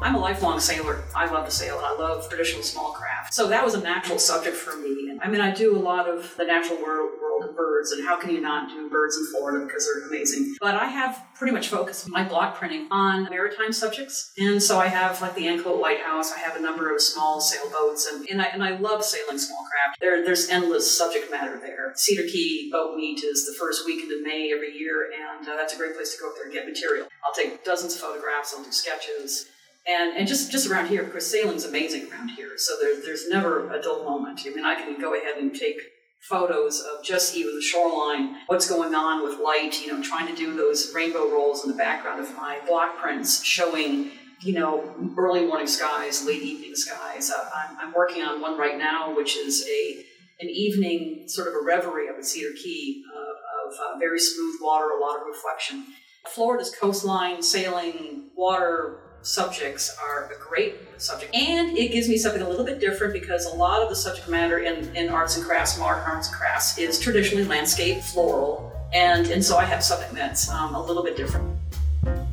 I'm 0.00 0.16
a 0.16 0.18
lifelong 0.18 0.58
sailor. 0.58 1.04
I 1.14 1.26
love 1.26 1.46
to 1.46 1.52
sail 1.52 1.76
and 1.78 1.86
I 1.86 1.96
love 1.96 2.28
traditional 2.28 2.64
small 2.64 2.92
craft. 2.92 3.32
So 3.32 3.46
that 3.48 3.64
was 3.64 3.74
a 3.74 3.80
natural 3.80 4.18
subject 4.18 4.56
for 4.56 4.76
me. 4.76 5.18
I 5.22 5.30
mean, 5.30 5.40
I 5.40 5.54
do 5.54 5.76
a 5.76 5.78
lot 5.78 6.08
of 6.08 6.34
the 6.36 6.44
natural 6.44 6.82
world, 6.82 7.12
of 7.44 7.56
birds, 7.56 7.92
and 7.92 8.06
how 8.06 8.18
can 8.18 8.30
you 8.30 8.40
not 8.40 8.68
do 8.68 8.88
birds 8.88 9.16
in 9.16 9.26
Florida 9.26 9.64
because 9.64 9.86
they're 9.86 10.08
amazing? 10.08 10.54
But 10.60 10.74
I 10.74 10.86
have 10.86 11.24
pretty 11.34 11.52
much 11.52 11.68
focused 11.68 12.08
my 12.08 12.26
block 12.26 12.56
printing 12.56 12.88
on 12.90 13.24
maritime 13.30 13.72
subjects. 13.72 14.32
And 14.38 14.62
so 14.62 14.78
I 14.78 14.88
have 14.88 15.20
like 15.20 15.34
the 15.34 15.46
Anclote 15.46 15.80
Lighthouse, 15.80 16.32
I 16.32 16.38
have 16.38 16.56
a 16.56 16.60
number 16.60 16.94
of 16.94 17.00
small 17.00 17.40
sailboats, 17.40 18.06
and, 18.06 18.26
and, 18.28 18.42
I, 18.42 18.46
and 18.46 18.62
I 18.62 18.76
love 18.76 19.04
sailing 19.04 19.38
small 19.38 19.64
craft. 19.70 20.00
There, 20.00 20.24
there's 20.24 20.48
endless 20.48 20.90
subject 20.90 21.30
matter 21.30 21.58
there. 21.58 21.92
Cedar 21.94 22.24
Key 22.24 22.70
Boat 22.72 22.96
Meet 22.96 23.22
is 23.22 23.46
the 23.46 23.54
first 23.58 23.86
weekend 23.86 24.12
of 24.12 24.22
May 24.22 24.52
every 24.54 24.76
year, 24.76 25.10
and 25.12 25.48
uh, 25.48 25.56
that's 25.56 25.74
a 25.74 25.76
great 25.76 25.94
place 25.94 26.14
to 26.14 26.20
go 26.20 26.28
up 26.28 26.34
there 26.36 26.44
and 26.44 26.52
get 26.52 26.66
material. 26.66 27.06
I'll 27.26 27.34
take 27.34 27.64
dozens 27.64 27.94
of 27.94 28.00
photographs, 28.00 28.54
I'll 28.56 28.64
do 28.64 28.72
sketches 28.72 29.46
and 29.86 30.16
and 30.16 30.26
just 30.26 30.50
just 30.50 30.68
around 30.68 30.88
here, 30.88 31.02
of 31.02 31.10
course, 31.10 31.26
sailing's 31.26 31.64
amazing 31.64 32.10
around 32.10 32.30
here. 32.30 32.52
So 32.56 32.74
there, 32.80 33.00
there's 33.02 33.28
never 33.28 33.70
a 33.72 33.80
dull 33.82 34.04
moment. 34.04 34.40
I 34.46 34.50
mean, 34.50 34.64
I 34.64 34.74
can 34.74 35.00
go 35.00 35.14
ahead 35.14 35.36
and 35.38 35.54
take 35.54 35.80
photos 36.28 36.80
of 36.80 37.04
just 37.04 37.36
even 37.36 37.54
the 37.54 37.62
shoreline, 37.62 38.36
what's 38.46 38.68
going 38.68 38.94
on 38.94 39.22
with 39.22 39.38
light. 39.40 39.80
You 39.84 39.92
know, 39.92 40.02
trying 40.02 40.26
to 40.26 40.34
do 40.34 40.56
those 40.56 40.92
rainbow 40.94 41.30
rolls 41.30 41.64
in 41.64 41.70
the 41.70 41.76
background 41.76 42.20
of 42.20 42.34
my 42.36 42.58
block 42.66 42.98
prints, 42.98 43.44
showing 43.44 44.10
you 44.40 44.54
know 44.54 44.94
early 45.16 45.46
morning 45.46 45.66
skies, 45.66 46.26
late 46.26 46.42
evening 46.42 46.74
skies. 46.74 47.30
Uh, 47.30 47.48
I'm, 47.54 47.78
I'm 47.78 47.94
working 47.94 48.22
on 48.22 48.40
one 48.40 48.58
right 48.58 48.78
now, 48.78 49.14
which 49.14 49.36
is 49.36 49.66
a 49.68 50.04
an 50.40 50.48
evening 50.48 51.24
sort 51.28 51.48
of 51.48 51.54
a 51.54 51.64
reverie 51.64 52.08
up 52.08 52.16
at 52.16 52.24
Cedar 52.24 52.54
Key 52.56 53.04
uh, 53.14 53.68
of 53.68 53.74
uh, 53.74 53.98
very 53.98 54.18
smooth 54.18 54.56
water, 54.60 54.86
a 54.90 55.00
lot 55.00 55.20
of 55.20 55.26
reflection. 55.26 55.84
Florida's 56.26 56.74
coastline, 56.74 57.42
sailing, 57.42 58.30
water, 58.34 59.03
subjects 59.24 59.96
are 60.00 60.30
a 60.30 60.38
great 60.38 60.76
subject. 61.00 61.34
And 61.34 61.76
it 61.76 61.92
gives 61.92 62.08
me 62.08 62.16
something 62.16 62.42
a 62.42 62.48
little 62.48 62.64
bit 62.64 62.78
different 62.78 63.12
because 63.12 63.46
a 63.46 63.54
lot 63.54 63.82
of 63.82 63.88
the 63.88 63.96
subject 63.96 64.28
matter 64.28 64.58
in, 64.58 64.94
in 64.94 65.08
arts 65.08 65.36
and 65.36 65.44
crafts, 65.44 65.78
modern 65.78 66.04
arts 66.04 66.28
and 66.28 66.36
crafts, 66.36 66.78
is 66.78 67.00
traditionally 67.00 67.44
landscape, 67.44 68.02
floral, 68.02 68.72
and, 68.92 69.26
and 69.28 69.44
so 69.44 69.56
I 69.56 69.64
have 69.64 69.82
something 69.82 70.14
that's 70.14 70.48
um, 70.50 70.74
a 70.74 70.82
little 70.82 71.02
bit 71.02 71.16
different. 71.16 71.58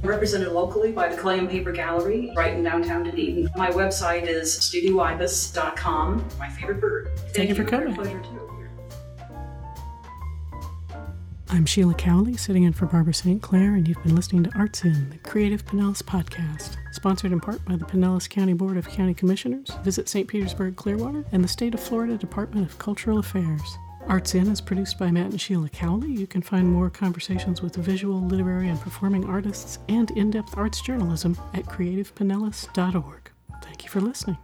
Represented 0.03 0.49
locally 0.49 0.91
by 0.91 1.09
the 1.09 1.17
Clay 1.17 1.39
and 1.39 1.49
Paper 1.49 1.71
Gallery 1.71 2.31
right 2.35 2.53
in 2.53 2.63
downtown 2.63 3.03
Dunedin. 3.03 3.49
My 3.55 3.69
website 3.69 4.27
is 4.27 4.59
studioibis.com. 4.59 6.25
My 6.37 6.49
favorite 6.49 6.81
bird. 6.81 7.09
Thank, 7.17 7.33
Thank 7.33 7.49
you 7.49 7.55
for 7.55 7.63
coming. 7.63 7.93
Pleasure 7.95 8.19
too. 8.19 8.50
I'm 11.53 11.65
Sheila 11.65 11.95
Cowley, 11.95 12.37
sitting 12.37 12.63
in 12.63 12.71
for 12.71 12.85
Barbara 12.85 13.13
St. 13.13 13.41
Clair, 13.41 13.75
and 13.75 13.85
you've 13.85 14.01
been 14.03 14.15
listening 14.15 14.43
to 14.45 14.57
Arts 14.57 14.85
In, 14.85 15.09
the 15.09 15.17
Creative 15.17 15.65
Pinellas 15.65 16.01
podcast, 16.01 16.77
sponsored 16.93 17.33
in 17.33 17.41
part 17.41 17.63
by 17.65 17.75
the 17.75 17.83
Pinellas 17.83 18.29
County 18.29 18.53
Board 18.53 18.77
of 18.77 18.87
County 18.87 19.13
Commissioners, 19.13 19.69
Visit 19.83 20.07
St. 20.07 20.29
Petersburg 20.29 20.77
Clearwater, 20.77 21.25
and 21.33 21.43
the 21.43 21.49
State 21.49 21.73
of 21.73 21.81
Florida 21.81 22.15
Department 22.15 22.65
of 22.65 22.79
Cultural 22.79 23.19
Affairs. 23.19 23.77
Arts 24.07 24.33
In 24.33 24.47
is 24.47 24.61
produced 24.61 24.97
by 24.97 25.11
Matt 25.11 25.31
and 25.31 25.41
Sheila 25.41 25.67
Cowley. 25.67 26.13
You 26.13 26.25
can 26.25 26.41
find 26.41 26.71
more 26.71 26.89
conversations 26.89 27.61
with 27.61 27.75
visual, 27.75 28.21
literary, 28.21 28.69
and 28.69 28.79
performing 28.79 29.25
artists 29.25 29.77
and 29.89 30.09
in 30.11 30.31
depth 30.31 30.57
arts 30.57 30.79
journalism 30.79 31.37
at 31.53 31.65
creativepinellas.org. 31.65 33.29
Thank 33.61 33.83
you 33.83 33.89
for 33.89 33.99
listening. 33.99 34.37